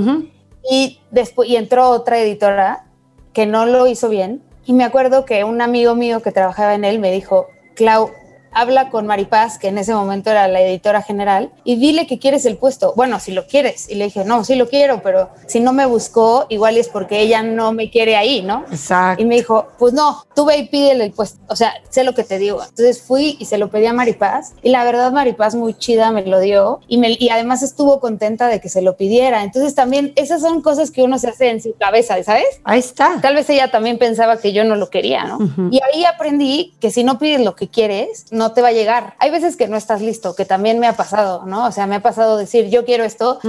y 0.69 0.99
después 1.13 1.49
y 1.49 1.55
entró 1.55 1.89
otra 1.91 2.19
editora 2.19 2.87
que 3.33 3.47
no 3.47 3.65
lo 3.65 3.87
hizo 3.87 4.09
bien 4.09 4.43
y 4.65 4.73
me 4.73 4.83
acuerdo 4.83 5.25
que 5.25 5.45
un 5.45 5.63
amigo 5.63 5.95
mío 5.95 6.21
que 6.21 6.33
trabajaba 6.33 6.75
en 6.75 6.85
él 6.85 6.99
me 6.99 7.13
dijo, 7.13 7.47
Clau, 7.77 8.11
habla 8.53 8.91
con 8.91 9.07
Maripaz, 9.07 9.59
que 9.59 9.69
en 9.69 9.79
ese 9.79 9.95
momento 9.95 10.31
era 10.31 10.49
la 10.49 10.61
editora 10.61 11.03
general, 11.03 11.51
y 11.65 11.77
dile 11.77 12.07
que 12.07 12.19
quieres 12.19 12.47
el 12.47 12.57
puesto. 12.57 12.95
Bueno, 12.97 13.21
si 13.21 13.33
lo 13.33 13.47
quieres. 13.47 13.89
Y 13.91 13.95
le 13.97 14.07
dije, 14.07 14.25
no, 14.25 14.45
sí 14.45 14.55
lo 14.55 14.69
quiero, 14.69 15.03
pero 15.03 15.31
si 15.47 15.61
no 15.61 15.73
me 15.73 15.87
buscó, 15.87 16.47
igual 16.49 16.77
es 16.77 16.89
porque 16.89 17.21
ella 17.21 17.43
no 17.43 17.73
me 17.73 17.91
quiere 17.91 18.17
ahí, 18.17 18.43
¿no? 18.43 18.65
Exacto. 18.71 19.23
Y 19.23 19.27
me 19.27 19.37
dijo, 19.37 19.69
pues 19.79 19.93
no, 19.93 20.25
tú 20.35 20.45
ve 20.45 20.59
y 20.59 20.69
pídele 20.69 21.05
el 21.05 21.13
puesto. 21.13 21.39
O 21.49 21.57
sea, 21.57 21.75
sé 21.91 22.05
lo 22.05 22.15
que 22.15 22.25
te 22.25 22.39
digo. 22.39 22.63
Entonces 22.63 23.03
fui 23.03 23.37
y 23.39 23.45
se 23.45 23.59
lo 23.59 23.71
pedí 23.71 23.87
a 23.87 23.93
Maripaz, 23.93 24.55
y 24.63 24.71
la 24.71 24.85
verdad 24.85 25.13
Maripaz 25.13 25.55
muy 25.55 25.75
chida 25.75 26.11
me 26.11 26.23
lo 26.23 26.41
dio, 26.41 26.81
y, 26.89 26.99
me, 26.99 27.17
y 27.19 27.29
además 27.29 27.63
estuvo 27.63 28.01
contenta 28.01 28.49
de 28.49 28.61
que 28.61 28.69
se 28.69 28.83
lo 28.83 28.97
pidiera. 28.97 29.43
Entonces 29.43 29.75
también 29.75 30.13
esas 30.17 30.41
son 30.41 30.63
cosas 30.63 30.91
que 30.91 31.03
uno 31.03 31.19
se 31.19 31.29
hace 31.29 31.51
en 31.51 31.63
su 31.63 31.75
cabeza, 31.75 32.23
¿sabes? 32.23 32.61
Ahí 32.65 32.79
está. 32.79 33.21
Tal 33.21 33.35
vez 33.35 33.49
ella 33.51 33.71
también 33.71 33.99
pensaba 33.99 34.39
que 34.39 34.53
yo 34.53 34.65
no 34.65 34.77
lo 34.77 34.91
quería, 34.91 35.25
¿no? 35.25 35.39
Y 35.71 35.81
ahí 35.83 36.05
aprendí 36.05 36.75
que 36.81 36.91
si 36.91 37.05
no 37.05 37.19
pides 37.19 37.41
lo 37.41 37.55
que 37.55 37.69
quieres, 37.69 38.27
no 38.31 38.46
te 38.53 38.63
va 38.63 38.69
a 38.69 38.73
llegar. 38.73 39.15
Hay 39.19 39.31
veces 39.31 39.57
que 39.57 39.69
no 39.69 39.77
estás 39.77 40.01
listo, 40.01 40.35
que 40.35 40.45
también 40.45 40.79
me 40.79 40.87
ha 40.87 40.95
pasado, 40.95 41.45
¿no? 41.47 41.67
O 41.67 41.73
sea, 41.73 41.87
me 41.87 41.97
ha 41.97 42.03
pasado 42.03 42.37
decir, 42.37 42.69
yo 42.69 42.85
quiero 42.85 43.05
esto. 43.05 43.41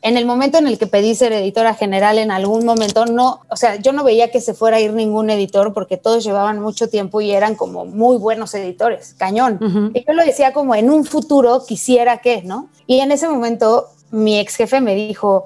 en 0.00 0.16
el 0.16 0.26
momento 0.26 0.58
en 0.58 0.68
el 0.68 0.78
que 0.78 0.86
pedí 0.86 1.14
ser 1.14 1.32
editora 1.32 1.74
general 1.74 2.18
en 2.18 2.30
algún 2.30 2.64
momento, 2.64 3.04
no, 3.06 3.40
o 3.48 3.56
sea, 3.56 3.76
yo 3.76 3.92
no 3.92 4.04
veía 4.04 4.30
que 4.30 4.40
se 4.40 4.54
fuera 4.54 4.76
a 4.76 4.80
ir 4.80 4.92
ningún 4.92 5.28
editor 5.28 5.72
porque 5.72 5.96
todos 5.96 6.22
llevaban 6.22 6.60
mucho 6.60 6.88
tiempo 6.88 7.20
y 7.20 7.32
eran 7.32 7.56
como 7.56 7.84
muy 7.84 8.16
buenos 8.16 8.54
editores, 8.54 9.14
cañón. 9.18 9.58
Y 9.94 10.04
yo 10.06 10.12
lo 10.12 10.24
decía 10.24 10.52
como 10.52 10.74
en 10.74 10.90
un 10.90 11.04
futuro 11.04 11.64
quisiera 11.66 12.18
que, 12.18 12.42
¿no? 12.42 12.68
Y 12.86 13.00
en 13.00 13.10
ese 13.10 13.28
momento 13.28 13.88
mi 14.10 14.38
ex 14.38 14.56
jefe 14.56 14.80
me 14.80 14.94
dijo, 14.94 15.44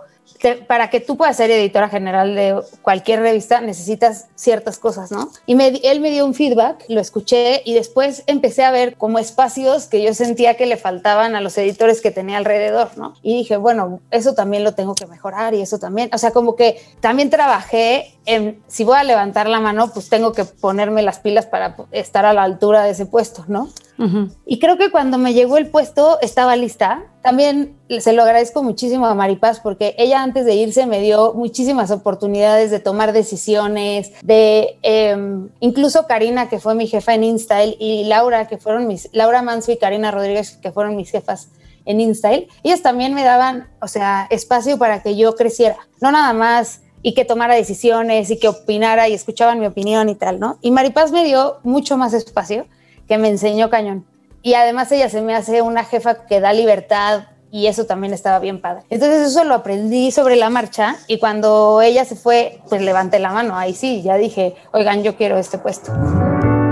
para 0.67 0.91
que 0.91 1.01
tú 1.01 1.17
puedas 1.17 1.37
ser 1.37 1.51
editora 1.51 1.89
general 1.89 2.35
de 2.35 2.61
cualquier 2.83 3.21
revista 3.21 3.61
necesitas 3.61 4.27
ciertas 4.35 4.79
cosas, 4.79 5.11
¿no? 5.11 5.31
Y 5.47 5.57
él 5.87 6.01
me 6.01 6.11
dio 6.11 6.25
un 6.25 6.35
feedback, 6.35 6.85
lo 6.89 7.01
escuché 7.01 7.63
y 7.65 7.75
después 7.75 8.25
empecé 8.27 8.65
a 8.65 8.71
ver 8.71 8.97
como 8.97 9.19
espacios 9.19 9.87
que 9.87 10.03
yo 10.03 10.15
sentía 10.15 10.57
que 10.57 10.67
le 10.67 10.77
faltaban 10.77 11.35
a 11.35 11.41
los 11.41 11.57
editores 11.59 12.01
que 12.01 12.11
tenía 12.11 12.39
alrededor, 12.39 12.97
¿no? 12.97 13.15
Y 13.23 13.39
dije, 13.39 13.57
bueno, 13.57 14.01
eso 14.11 14.35
también 14.35 14.65
lo 14.65 14.75
tengo 14.75 14.95
que 14.95 15.07
mejorar 15.07 15.55
y 15.55 15.61
eso 15.61 15.79
también, 15.79 16.11
o 16.13 16.19
sea, 16.19 16.33
como 16.33 16.57
que 16.57 16.81
también 17.01 17.31
trabajé 17.31 18.15
en, 18.27 18.63
si 18.69 18.85
voy 18.85 18.97
a 18.97 19.05
levantar 19.05 19.49
la 19.49 19.61
mano, 19.61 19.93
pues 19.93 20.09
tengo 20.09 20.33
que 20.33 20.45
ponerme 20.45 21.03
las 21.03 21.19
pilas 21.19 21.47
para 21.47 21.77
estar 21.91 22.25
a 22.25 22.33
la 22.33 22.43
altura 22.43 22.85
de 22.85 22.91
ese 22.91 23.07
puesto, 23.07 23.45
¿no? 23.49 23.69
Y 24.47 24.59
creo 24.59 24.79
que 24.79 24.91
cuando 24.91 25.17
me 25.17 25.33
llegó 25.33 25.59
el 25.59 25.69
puesto 25.69 26.19
estaba 26.21 26.57
lista. 26.57 27.05
También 27.23 27.77
se 28.01 28.13
lo 28.13 28.23
agradezco 28.23 28.65
muchísimo 28.65 29.07
a 29.07 29.15
Maripaz 29.15 29.61
porque 29.61 29.95
ella 29.97 30.25
antes 30.25 30.45
de 30.45 30.57
irse 30.57 30.87
me 30.87 31.01
dio 31.01 31.35
muchísimas 31.35 31.93
oportunidades 31.93 32.73
de 32.73 32.81
tomar 32.81 33.13
decisiones, 33.13 34.11
de 34.23 34.79
em, 34.83 35.51
incluso 35.61 36.09
Karina, 36.09 36.49
que 36.49 36.59
fue 36.59 36.75
mi 36.75 36.89
jefa 36.89 37.15
en 37.15 37.23
InStyle, 37.23 37.77
y 37.79 38.05
Laura, 38.05 38.49
que 38.49 38.59
fueron 38.59 38.89
mis, 38.89 39.09
Laura 39.13 39.43
Manso 39.43 39.71
y 39.71 39.77
Karina 39.77 40.11
Rodríguez, 40.11 40.59
que 40.61 40.73
fueron 40.73 40.97
mis 40.97 41.11
jefas 41.11 41.51
en 41.85 42.01
InStyle, 42.01 42.49
ellas 42.65 42.83
también 42.83 43.15
me 43.15 43.23
daban, 43.23 43.69
o 43.81 43.89
sea, 43.89 44.27
espacio 44.31 44.79
para 44.79 45.03
que 45.03 45.17
yo 45.17 45.35
creciera. 45.37 45.77
No 46.01 46.11
nada 46.11 46.33
más 46.33 46.81
y 47.03 47.15
que 47.15 47.25
tomara 47.25 47.55
decisiones 47.55 48.31
y 48.31 48.39
que 48.39 48.49
opinara 48.49 49.09
y 49.09 49.15
escuchaban 49.15 49.61
mi 49.61 49.67
opinión 49.67 50.09
y 50.09 50.15
tal, 50.15 50.41
¿no? 50.41 50.59
Y 50.61 50.71
Maripaz 50.71 51.11
me 51.13 51.25
dio 51.25 51.59
mucho 51.63 51.97
más 51.97 52.15
espacio 52.15 52.67
que 53.09 53.19
me 53.19 53.29
enseñó 53.29 53.71
cañón. 53.71 54.07
Y 54.43 54.55
además 54.55 54.91
ella 54.93 55.09
se 55.09 55.23
me 55.23 55.35
hace 55.35 55.63
una 55.63 55.85
jefa 55.85 56.27
que 56.27 56.41
da 56.41 56.53
libertad 56.53 57.25
y 57.51 57.67
eso 57.67 57.85
también 57.85 58.15
estaba 58.15 58.39
bien 58.39 58.61
padre. 58.61 58.83
Entonces 58.89 59.29
eso 59.29 59.45
lo 59.45 59.55
aprendí 59.55 60.11
sobre 60.11 60.37
la 60.37 60.51
marcha 60.51 60.97
y 61.07 61.19
cuando 61.19 61.83
ella 61.83 62.05
se 62.05 62.17
fue, 62.17 62.61
pues 62.69 62.81
levanté 62.81 63.19
la 63.19 63.31
mano. 63.31 63.57
Ahí 63.57 63.75
sí, 63.75 64.03
ya 64.03 64.17
dije, 64.17 64.57
oigan, 64.73 65.03
yo 65.03 65.17
quiero 65.17 65.37
este 65.37 65.59
puesto. 65.59 65.93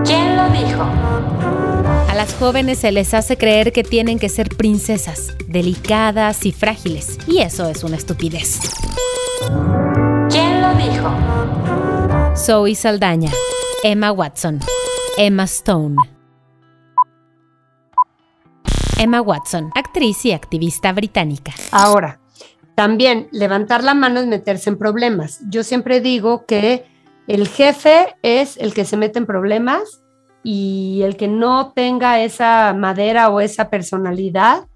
¿Quién 0.05 0.37
lo 0.37 0.49
dijo? 0.51 0.83
A 2.09 2.15
las 2.15 2.35
jóvenes 2.35 2.79
se 2.79 2.93
les 2.93 3.15
hace 3.15 3.37
creer 3.37 3.73
que 3.73 3.85
tienen 3.85 4.19
que 4.19 4.29
ser 4.29 4.49
princesas, 4.57 5.35
delicadas 5.47 6.45
y 6.47 6.53
frágiles. 6.53 7.19
Y 7.27 7.39
eso 7.39 7.69
es 7.69 7.85
una 7.85 7.97
estupidez. 7.97 8.59
¿Quién 10.61 10.63
lo 10.63 10.75
dijo? 10.75 12.37
Zoe 12.37 12.75
Saldaña, 12.75 13.31
Emma 13.83 14.13
Watson, 14.13 14.61
Emma 15.17 15.45
Stone. 15.45 15.97
Emma 18.99 19.23
Watson, 19.23 19.71
actriz 19.75 20.27
y 20.27 20.33
activista 20.33 20.93
británica. 20.93 21.55
Ahora, 21.73 22.21
también 22.75 23.29
levantar 23.33 23.83
la 23.83 23.95
mano 23.95 24.21
es 24.21 24.27
meterse 24.27 24.69
en 24.69 24.77
problemas. 24.77 25.41
Yo 25.49 25.65
siempre 25.65 26.03
digo 26.03 26.45
que 26.45 26.85
el 27.27 27.49
jefe 27.49 28.15
es 28.23 28.59
el 28.59 28.75
que 28.75 28.85
se 28.85 28.99
mete 28.99 29.19
en 29.19 29.25
problemas 29.25 30.03
y 30.43 31.01
el 31.05 31.17
que 31.17 31.29
no 31.29 31.73
tenga 31.73 32.21
esa 32.21 32.75
madera 32.75 33.31
o 33.31 33.41
esa 33.41 33.71
personalidad, 33.71 34.67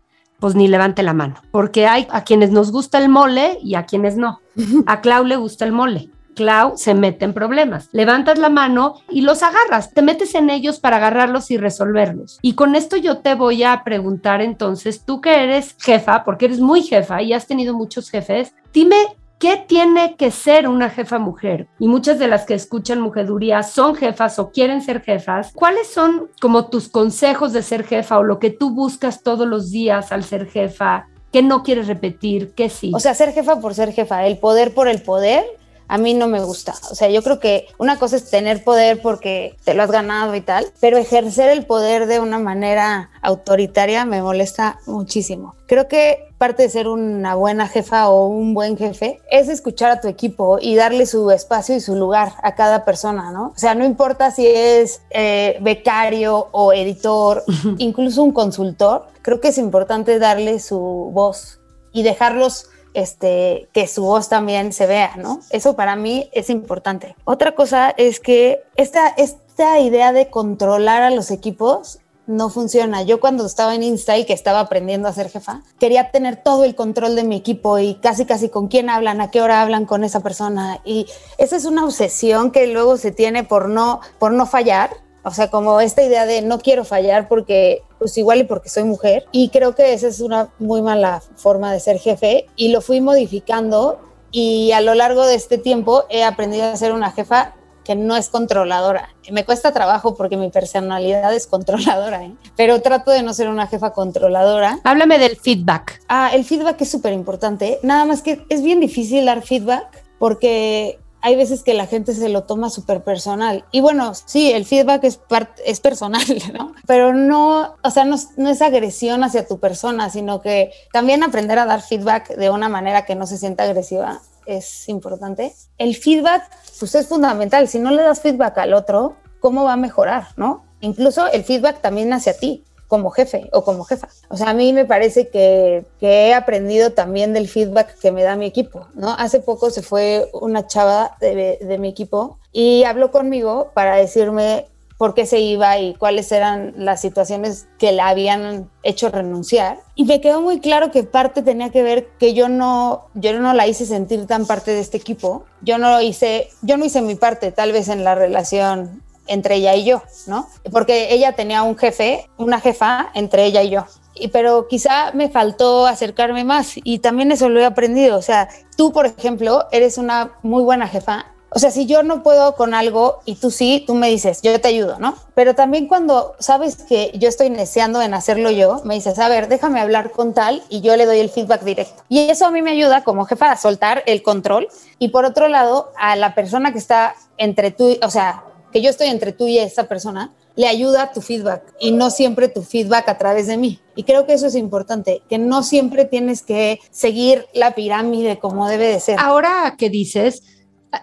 pues 0.40 0.54
ni 0.54 0.68
levante 0.68 1.02
la 1.02 1.14
mano, 1.14 1.36
porque 1.50 1.86
hay 1.86 2.06
a 2.10 2.24
quienes 2.24 2.50
nos 2.50 2.70
gusta 2.72 2.98
el 2.98 3.08
mole 3.08 3.58
y 3.62 3.74
a 3.74 3.86
quienes 3.86 4.16
no. 4.16 4.40
A 4.86 5.00
Clau 5.00 5.24
le 5.24 5.36
gusta 5.36 5.64
el 5.64 5.72
mole. 5.72 6.10
Clau 6.34 6.76
se 6.76 6.94
mete 6.94 7.24
en 7.24 7.32
problemas. 7.32 7.88
Levantas 7.92 8.38
la 8.38 8.48
mano 8.48 8.96
y 9.08 9.22
los 9.22 9.42
agarras, 9.42 9.92
te 9.92 10.02
metes 10.02 10.34
en 10.34 10.50
ellos 10.50 10.80
para 10.80 10.96
agarrarlos 10.96 11.50
y 11.50 11.56
resolverlos. 11.56 12.38
Y 12.42 12.54
con 12.54 12.74
esto 12.74 12.96
yo 12.96 13.18
te 13.18 13.34
voy 13.34 13.62
a 13.62 13.82
preguntar 13.84 14.42
entonces, 14.42 15.04
tú 15.04 15.20
que 15.20 15.42
eres 15.42 15.76
jefa, 15.80 16.24
porque 16.24 16.46
eres 16.46 16.60
muy 16.60 16.82
jefa 16.82 17.22
y 17.22 17.32
has 17.32 17.46
tenido 17.46 17.74
muchos 17.74 18.10
jefes, 18.10 18.54
dime 18.72 18.96
¿Qué 19.44 19.58
tiene 19.58 20.16
que 20.16 20.30
ser 20.30 20.66
una 20.66 20.88
jefa 20.88 21.18
mujer? 21.18 21.68
Y 21.78 21.86
muchas 21.86 22.18
de 22.18 22.28
las 22.28 22.46
que 22.46 22.54
escuchan 22.54 23.02
mujeduría 23.02 23.62
son 23.62 23.94
jefas 23.94 24.38
o 24.38 24.50
quieren 24.50 24.80
ser 24.80 25.02
jefas. 25.02 25.52
¿Cuáles 25.54 25.86
son 25.86 26.30
como 26.40 26.68
tus 26.70 26.88
consejos 26.88 27.52
de 27.52 27.62
ser 27.62 27.84
jefa 27.84 28.18
o 28.18 28.22
lo 28.22 28.38
que 28.38 28.48
tú 28.48 28.70
buscas 28.70 29.22
todos 29.22 29.46
los 29.46 29.70
días 29.70 30.12
al 30.12 30.24
ser 30.24 30.46
jefa? 30.46 31.08
¿Qué 31.30 31.42
no 31.42 31.62
quieres 31.62 31.88
repetir? 31.88 32.54
¿Qué 32.54 32.70
sí? 32.70 32.90
O 32.94 33.00
sea, 33.00 33.12
ser 33.12 33.34
jefa 33.34 33.60
por 33.60 33.74
ser 33.74 33.92
jefa, 33.92 34.26
el 34.26 34.38
poder 34.38 34.72
por 34.72 34.88
el 34.88 35.02
poder 35.02 35.44
a 35.88 35.98
mí 35.98 36.14
no 36.14 36.26
me 36.26 36.40
gusta. 36.40 36.74
O 36.90 36.94
sea, 36.94 37.08
yo 37.08 37.22
creo 37.22 37.40
que 37.40 37.66
una 37.78 37.98
cosa 37.98 38.16
es 38.16 38.30
tener 38.30 38.64
poder 38.64 39.02
porque 39.02 39.56
te 39.64 39.74
lo 39.74 39.82
has 39.82 39.90
ganado 39.90 40.34
y 40.34 40.40
tal, 40.40 40.66
pero 40.80 40.96
ejercer 40.96 41.50
el 41.50 41.66
poder 41.66 42.06
de 42.06 42.20
una 42.20 42.38
manera 42.38 43.10
autoritaria 43.22 44.04
me 44.04 44.22
molesta 44.22 44.78
muchísimo. 44.86 45.54
Creo 45.66 45.88
que 45.88 46.28
parte 46.38 46.64
de 46.64 46.68
ser 46.68 46.88
una 46.88 47.34
buena 47.34 47.68
jefa 47.68 48.08
o 48.10 48.26
un 48.26 48.52
buen 48.54 48.76
jefe 48.76 49.20
es 49.30 49.48
escuchar 49.48 49.90
a 49.90 50.00
tu 50.00 50.08
equipo 50.08 50.58
y 50.60 50.74
darle 50.74 51.06
su 51.06 51.30
espacio 51.30 51.74
y 51.74 51.80
su 51.80 51.96
lugar 51.96 52.32
a 52.42 52.54
cada 52.54 52.84
persona, 52.84 53.30
¿no? 53.32 53.52
O 53.54 53.58
sea, 53.58 53.74
no 53.74 53.84
importa 53.84 54.30
si 54.30 54.46
es 54.46 55.00
eh, 55.10 55.56
becario 55.62 56.48
o 56.52 56.72
editor, 56.72 57.44
incluso 57.78 58.22
un 58.22 58.32
consultor, 58.32 59.06
creo 59.22 59.40
que 59.40 59.48
es 59.48 59.58
importante 59.58 60.18
darle 60.18 60.60
su 60.60 60.78
voz 60.78 61.60
y 61.92 62.02
dejarlos 62.02 62.68
este, 62.94 63.68
que 63.72 63.86
su 63.86 64.04
voz 64.04 64.28
también 64.28 64.72
se 64.72 64.86
vea, 64.86 65.16
¿no? 65.16 65.40
Eso 65.50 65.76
para 65.76 65.96
mí 65.96 66.30
es 66.32 66.48
importante. 66.50 67.14
Otra 67.24 67.54
cosa 67.54 67.90
es 67.90 68.20
que 68.20 68.62
esta, 68.76 69.08
esta 69.08 69.78
idea 69.80 70.12
de 70.12 70.30
controlar 70.30 71.02
a 71.02 71.10
los 71.10 71.30
equipos 71.30 71.98
no 72.26 72.48
funciona. 72.48 73.02
Yo 73.02 73.20
cuando 73.20 73.44
estaba 73.44 73.74
en 73.74 73.82
Insta 73.82 74.14
que 74.24 74.32
estaba 74.32 74.60
aprendiendo 74.60 75.08
a 75.08 75.12
ser 75.12 75.28
jefa, 75.28 75.62
quería 75.78 76.10
tener 76.10 76.36
todo 76.36 76.64
el 76.64 76.74
control 76.74 77.16
de 77.16 77.24
mi 77.24 77.36
equipo 77.36 77.78
y 77.78 77.96
casi 77.96 78.24
casi 78.24 78.48
con 78.48 78.68
quién 78.68 78.88
hablan, 78.88 79.20
a 79.20 79.30
qué 79.30 79.42
hora 79.42 79.60
hablan 79.60 79.84
con 79.84 80.04
esa 80.04 80.20
persona. 80.20 80.80
Y 80.84 81.06
esa 81.36 81.56
es 81.56 81.66
una 81.66 81.84
obsesión 81.84 82.50
que 82.50 82.66
luego 82.66 82.96
se 82.96 83.10
tiene 83.10 83.44
por 83.44 83.68
no, 83.68 84.00
por 84.18 84.32
no 84.32 84.46
fallar 84.46 85.04
o 85.24 85.30
sea, 85.30 85.48
como 85.48 85.80
esta 85.80 86.02
idea 86.02 86.26
de 86.26 86.42
no 86.42 86.58
quiero 86.58 86.84
fallar 86.84 87.28
porque, 87.28 87.82
pues 88.04 88.18
igual 88.18 88.40
y 88.40 88.44
porque 88.44 88.68
soy 88.68 88.84
mujer. 88.84 89.24
Y 89.32 89.48
creo 89.48 89.74
que 89.74 89.94
esa 89.94 90.08
es 90.08 90.20
una 90.20 90.50
muy 90.58 90.82
mala 90.82 91.22
forma 91.36 91.72
de 91.72 91.80
ser 91.80 91.98
jefe 91.98 92.44
y 92.54 92.68
lo 92.68 92.82
fui 92.82 93.00
modificando 93.00 93.98
y 94.30 94.72
a 94.72 94.82
lo 94.82 94.92
largo 94.92 95.24
de 95.24 95.36
este 95.36 95.56
tiempo 95.56 96.04
he 96.10 96.22
aprendido 96.22 96.66
a 96.66 96.76
ser 96.76 96.92
una 96.92 97.12
jefa 97.12 97.54
que 97.82 97.94
no 97.94 98.14
es 98.14 98.28
controladora. 98.28 99.08
Me 99.32 99.46
cuesta 99.46 99.72
trabajo 99.72 100.16
porque 100.16 100.36
mi 100.36 100.50
personalidad 100.50 101.32
es 101.34 101.46
controladora, 101.46 102.24
¿eh? 102.24 102.34
pero 102.56 102.82
trato 102.82 103.10
de 103.10 103.22
no 103.22 103.32
ser 103.32 103.48
una 103.48 103.68
jefa 103.68 103.94
controladora. 103.94 104.80
Háblame 104.84 105.18
del 105.18 105.36
feedback. 105.36 106.02
Ah, 106.06 106.28
el 106.34 106.44
feedback 106.44 106.78
es 106.82 106.90
súper 106.90 107.14
importante. 107.14 107.78
Nada 107.82 108.04
más 108.04 108.20
que 108.20 108.44
es 108.50 108.62
bien 108.62 108.80
difícil 108.80 109.24
dar 109.24 109.40
feedback 109.40 110.04
porque 110.18 110.98
hay 111.24 111.36
veces 111.36 111.62
que 111.62 111.72
la 111.72 111.86
gente 111.86 112.12
se 112.12 112.28
lo 112.28 112.42
toma 112.42 112.68
súper 112.68 113.02
personal. 113.02 113.64
Y 113.72 113.80
bueno, 113.80 114.12
sí, 114.14 114.52
el 114.52 114.66
feedback 114.66 115.04
es, 115.04 115.80
personal, 115.80 116.22
¿no? 116.52 116.74
Pero 116.86 117.14
no, 117.14 117.76
o 117.82 117.90
sea, 117.90 118.04
no, 118.04 118.16
no, 118.36 118.50
es 118.50 118.60
agresión 118.60 119.24
hacia 119.24 119.48
tu 119.48 119.58
persona, 119.58 120.10
sino 120.10 120.42
que 120.42 120.70
también 120.92 121.22
aprender 121.22 121.58
a 121.58 121.64
dar 121.64 121.80
feedback 121.80 122.36
de 122.36 122.50
una 122.50 122.68
manera 122.68 123.06
que 123.06 123.14
no 123.14 123.26
se 123.26 123.38
sienta 123.38 123.62
agresiva 123.62 124.20
es 124.44 124.86
importante. 124.90 125.54
El 125.78 125.96
feedback, 125.96 126.42
pues 126.78 126.94
es 126.94 127.06
fundamental. 127.06 127.68
Si 127.68 127.78
no 127.78 127.90
le 127.90 128.02
das 128.02 128.20
feedback 128.20 128.58
al 128.58 128.74
otro, 128.74 129.16
¿cómo 129.40 129.64
va 129.64 129.72
a 129.72 129.78
mejorar, 129.78 130.26
no? 130.36 130.66
Incluso 130.82 131.26
el 131.28 131.42
feedback 131.42 131.80
también 131.80 132.12
hacia 132.12 132.36
ti 132.36 132.64
como 132.94 133.10
jefe 133.10 133.50
o 133.52 133.64
como 133.64 133.82
jefa. 133.82 134.06
O 134.28 134.36
sea, 134.36 134.50
a 134.50 134.54
mí 134.54 134.72
me 134.72 134.84
parece 134.84 135.26
que, 135.26 135.84
que, 135.98 136.28
he 136.28 136.34
aprendido 136.34 136.92
también 136.92 137.32
del 137.32 137.48
feedback 137.48 137.98
que 137.98 138.12
me 138.12 138.22
da 138.22 138.36
mi 138.36 138.46
equipo, 138.46 138.86
¿no? 138.94 139.16
Hace 139.18 139.40
poco 139.40 139.70
se 139.70 139.82
fue 139.82 140.30
una 140.32 140.68
chava 140.68 141.16
de, 141.18 141.58
de 141.60 141.78
mi 141.78 141.88
equipo 141.88 142.38
y 142.52 142.84
habló 142.84 143.10
conmigo 143.10 143.72
para 143.74 143.96
decirme 143.96 144.66
por 144.96 145.12
qué 145.14 145.26
se 145.26 145.40
iba 145.40 145.76
y 145.80 145.94
cuáles 145.94 146.30
eran 146.30 146.72
las 146.76 147.00
situaciones 147.00 147.66
que 147.80 147.90
la 147.90 148.06
habían 148.06 148.70
hecho 148.84 149.08
renunciar. 149.08 149.80
Y 149.96 150.04
me 150.04 150.20
quedó 150.20 150.40
muy 150.40 150.60
claro 150.60 150.92
que 150.92 151.02
parte 151.02 151.42
tenía 151.42 151.70
que 151.70 151.82
ver 151.82 152.06
que 152.20 152.32
yo 152.32 152.48
no, 152.48 153.06
yo 153.14 153.36
no 153.40 153.54
la 153.54 153.66
hice 153.66 153.86
sentir 153.86 154.28
tan 154.28 154.46
parte 154.46 154.70
de 154.70 154.78
este 154.78 154.98
equipo. 154.98 155.46
Yo 155.62 155.78
no 155.78 156.00
hice, 156.00 156.48
yo 156.62 156.76
no 156.76 156.84
hice 156.84 157.02
mi 157.02 157.16
parte, 157.16 157.50
tal 157.50 157.72
vez 157.72 157.88
en 157.88 158.04
la 158.04 158.14
relación 158.14 159.02
entre 159.26 159.56
ella 159.56 159.74
y 159.74 159.84
yo, 159.84 160.02
¿no? 160.26 160.48
Porque 160.70 161.12
ella 161.12 161.32
tenía 161.32 161.62
un 161.62 161.76
jefe, 161.76 162.28
una 162.36 162.60
jefa 162.60 163.10
entre 163.14 163.44
ella 163.44 163.62
y 163.62 163.70
yo. 163.70 163.86
Y, 164.14 164.28
pero 164.28 164.68
quizá 164.68 165.12
me 165.12 165.28
faltó 165.28 165.86
acercarme 165.86 166.44
más 166.44 166.74
y 166.76 167.00
también 167.00 167.32
eso 167.32 167.48
lo 167.48 167.60
he 167.60 167.64
aprendido. 167.64 168.16
O 168.16 168.22
sea, 168.22 168.48
tú, 168.76 168.92
por 168.92 169.06
ejemplo, 169.06 169.66
eres 169.72 169.98
una 169.98 170.32
muy 170.42 170.62
buena 170.62 170.86
jefa 170.86 171.26
O 171.50 171.58
sea, 171.58 171.70
si 171.70 171.86
yo 171.86 172.02
no 172.02 172.22
puedo 172.22 172.54
con 172.56 172.74
algo 172.74 173.20
y 173.24 173.36
tú 173.36 173.50
sí, 173.50 173.84
tú 173.86 173.94
me 173.94 174.08
dices, 174.08 174.40
yo 174.42 174.60
te 174.60 174.68
ayudo, 174.68 174.98
¿no? 174.98 175.16
Pero 175.34 175.54
también 175.54 175.86
cuando 175.86 176.34
sabes 176.40 176.76
que 176.82 177.12
yo 177.14 177.28
estoy 177.28 177.50
neceando 177.50 178.02
en 178.02 178.12
hacerlo 178.12 178.50
yo, 178.50 178.82
me 178.84 178.94
dices, 178.94 179.18
a 179.20 179.28
ver, 179.28 179.48
déjame 179.48 179.80
hablar 179.80 180.10
con 180.10 180.34
tal 180.34 180.62
y 180.68 180.80
yo 180.80 180.96
le 180.96 181.06
doy 181.06 181.20
el 181.20 181.30
feedback 181.30 181.62
directo. 181.62 182.02
Y 182.08 182.28
eso 182.28 182.46
a 182.46 182.50
mí 182.50 182.60
me 182.60 182.72
ayuda 182.72 183.04
como 183.04 183.24
jefa 183.24 183.52
a 183.52 183.56
soltar 183.56 184.02
el 184.06 184.22
control. 184.22 184.68
Y 184.98 185.08
por 185.08 185.24
otro 185.24 185.48
lado, 185.48 185.92
a 185.96 186.16
la 186.16 186.34
persona 186.34 186.72
que 186.72 186.78
está 186.78 187.14
entre 187.36 187.70
tú, 187.70 187.98
o 188.02 188.10
sea, 188.10 188.42
que 188.74 188.82
yo 188.82 188.90
estoy 188.90 189.06
entre 189.06 189.30
tú 189.32 189.46
y 189.46 189.56
esa 189.56 189.84
persona, 189.84 190.32
le 190.56 190.66
ayuda 190.66 191.12
tu 191.12 191.20
feedback 191.20 191.62
y 191.78 191.92
no 191.92 192.10
siempre 192.10 192.48
tu 192.48 192.62
feedback 192.62 193.08
a 193.08 193.18
través 193.18 193.46
de 193.46 193.56
mí. 193.56 193.78
Y 193.94 194.02
creo 194.02 194.26
que 194.26 194.32
eso 194.32 194.48
es 194.48 194.56
importante, 194.56 195.22
que 195.30 195.38
no 195.38 195.62
siempre 195.62 196.06
tienes 196.06 196.42
que 196.42 196.80
seguir 196.90 197.46
la 197.54 197.76
pirámide 197.76 198.40
como 198.40 198.68
debe 198.68 198.88
de 198.88 198.98
ser. 198.98 199.16
Ahora 199.20 199.76
que 199.78 199.90
dices, 199.90 200.42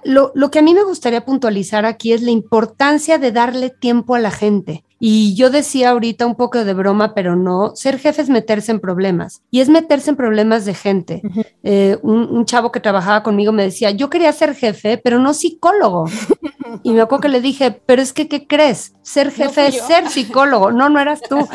lo, 0.03 0.33
lo 0.35 0.51
que 0.51 0.59
a 0.59 0.61
mí 0.61 0.73
me 0.73 0.83
gustaría 0.83 1.23
puntualizar 1.23 1.85
aquí 1.85 2.11
es 2.11 2.21
la 2.21 2.31
importancia 2.31 3.17
de 3.17 3.31
darle 3.31 3.69
tiempo 3.69 4.15
a 4.15 4.19
la 4.19 4.31
gente. 4.31 4.83
Y 5.03 5.33
yo 5.33 5.49
decía 5.49 5.89
ahorita 5.89 6.27
un 6.27 6.35
poco 6.35 6.63
de 6.63 6.75
broma, 6.75 7.15
pero 7.15 7.35
no, 7.35 7.75
ser 7.75 7.97
jefe 7.97 8.21
es 8.21 8.29
meterse 8.29 8.71
en 8.71 8.79
problemas. 8.79 9.41
Y 9.49 9.61
es 9.61 9.67
meterse 9.67 10.11
en 10.11 10.15
problemas 10.15 10.63
de 10.63 10.75
gente. 10.75 11.23
Eh, 11.63 11.97
un, 12.03 12.45
chavo 12.45 12.71
que 12.71 12.79
trabajaba 12.79 13.23
conmigo 13.23 13.51
me 13.51 13.63
decía, 13.63 13.89
yo 13.89 14.11
quería 14.11 14.31
ser 14.31 14.53
jefe, 14.53 14.99
pero 14.99 15.17
no 15.17 15.33
psicólogo. 15.33 16.05
y 16.83 16.91
me 16.91 17.01
acuerdo 17.01 17.23
que 17.23 17.29
le 17.29 17.41
dije, 17.41 17.71
pero 17.71 17.99
es 17.99 18.13
que, 18.13 18.27
¿qué 18.27 18.45
crees? 18.45 18.93
Ser 19.01 19.31
jefe 19.31 19.69
es 19.69 19.81
ser 19.81 20.07
psicólogo. 20.07 20.71
No, 20.71 20.87
no 20.87 20.99
eras 20.99 21.21
tú. 21.27 21.47